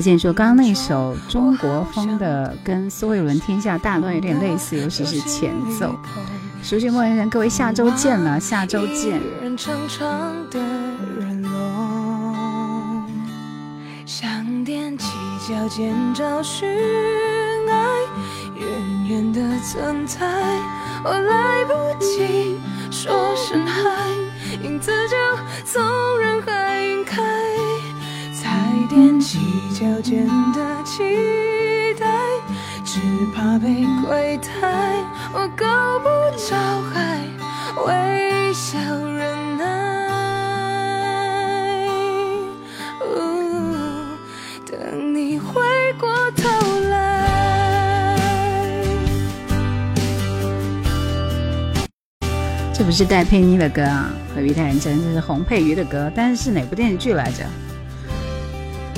[0.00, 5.94] 再见说，刚刚那首中国风的跟苏慧伦《天下大乱》有点类似，尤其是前奏。
[6.62, 9.20] 熟悉莫言人，各位下周见了，下周见。
[9.42, 10.58] 人长长的
[11.18, 13.04] 人龙，
[14.06, 14.26] 想
[14.64, 15.06] 踮起
[15.46, 16.66] 脚尖找寻
[17.68, 17.86] 爱，
[18.56, 18.66] 远
[19.06, 20.26] 远的存在，
[21.04, 22.56] 我来不及
[22.90, 23.82] 说声嗨，
[24.62, 25.16] 影子就
[25.66, 27.22] 从人海晕开，
[28.90, 29.38] 踮起
[29.72, 30.98] 脚尖的期
[31.96, 32.06] 待，
[32.84, 32.98] 只
[33.32, 34.42] 怕被亏待，
[35.32, 35.64] 我够
[36.00, 36.56] 不着
[36.92, 37.20] 海，
[37.86, 39.64] 微笑忍耐。
[43.06, 43.06] 呜
[44.66, 45.62] 等你回
[45.96, 46.48] 过头
[46.90, 46.98] 来。
[52.74, 55.00] 这不是戴佩妮的歌啊，何必太认真？
[55.00, 57.44] 这是洪佩瑜的歌，但是是哪部电视剧来着？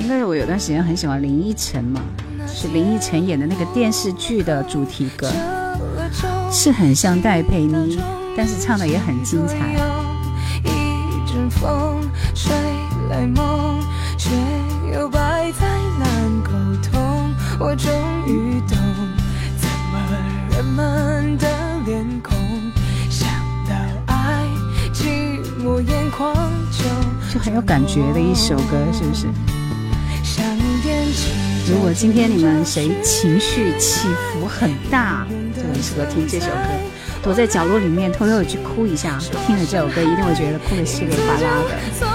[0.03, 2.01] 应该是我有段时间很喜欢林依晨嘛，
[2.45, 5.31] 是林依晨演的那个电视剧的主题歌，
[6.51, 7.97] 是很像戴佩妮，
[8.35, 9.55] 但是唱的也很精彩。
[10.65, 12.01] 一阵风
[12.35, 12.53] 吹
[13.09, 13.79] 来梦，
[14.17, 14.29] 却
[14.93, 15.65] 又百载
[15.97, 16.09] 难
[16.43, 16.51] 沟
[16.91, 17.33] 通。
[17.57, 17.89] 我终
[18.27, 18.77] 于懂，
[19.57, 19.97] 怎么
[20.51, 21.47] 人们的
[21.85, 22.35] 脸孔，
[23.09, 23.29] 想
[23.69, 23.73] 到
[24.07, 24.45] 爱，
[24.93, 26.35] 寂寞眼眶
[26.71, 29.27] 就就很有感觉的一首歌，是不是？
[31.73, 35.25] 如果今天你们谁情绪起伏很大，
[35.55, 36.53] 就很适合听这首歌。
[37.23, 39.17] 躲在角落里面偷偷的去哭一下，
[39.47, 42.12] 听了这首歌一定会觉得哭的稀里哗啦的。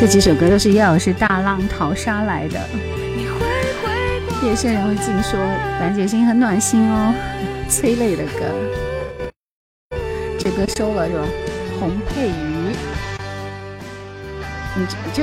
[0.00, 2.58] 这几首歌都是叶老师大浪淘沙来的。
[4.42, 5.38] 夜深人会静说，
[5.78, 7.12] 樊姐心很暖心哦，
[7.68, 10.00] 催泪的歌。
[10.38, 11.26] 这歌收了是吧？
[11.78, 12.72] 红配鱼，
[14.74, 15.22] 你就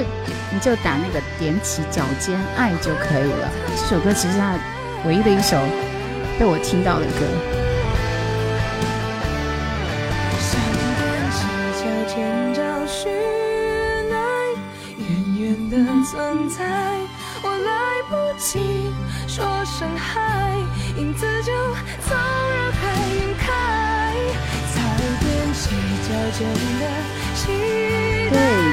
[0.54, 3.50] 你就打那个踮起脚尖爱就可以了。
[3.76, 4.54] 这首歌其实是他
[5.08, 5.58] 唯一的一首
[6.38, 7.67] 被我听到的歌。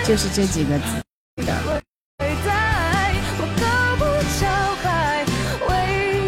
[0.07, 0.85] 就是这几个字
[1.37, 1.83] 的。
[2.19, 3.65] 对待，我够
[3.97, 4.05] 不
[4.39, 4.45] 着
[4.83, 5.25] 海，
[5.67, 5.73] 微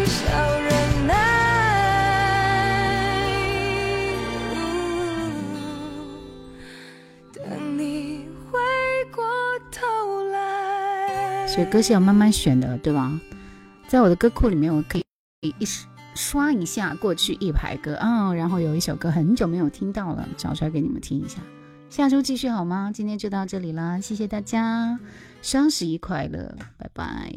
[0.07, 0.17] 笑
[0.59, 0.67] 忍
[1.05, 1.11] 耐。
[7.33, 8.57] 等你回
[9.15, 9.23] 过
[9.71, 9.85] 头
[10.31, 11.45] 来。
[11.47, 13.19] 所以歌是要慢慢选的，对吧？
[13.87, 15.05] 在我的歌库里面，我可以
[15.59, 15.67] 一
[16.15, 21.39] 刷一下过去一排歌啊、然后有一首歌很久没有听到了，找出来给你们听一下。
[21.89, 22.91] 下周继续好吗？
[22.93, 24.99] 今天就到这里啦，谢谢大家，
[25.41, 27.31] 双十一快乐，拜拜。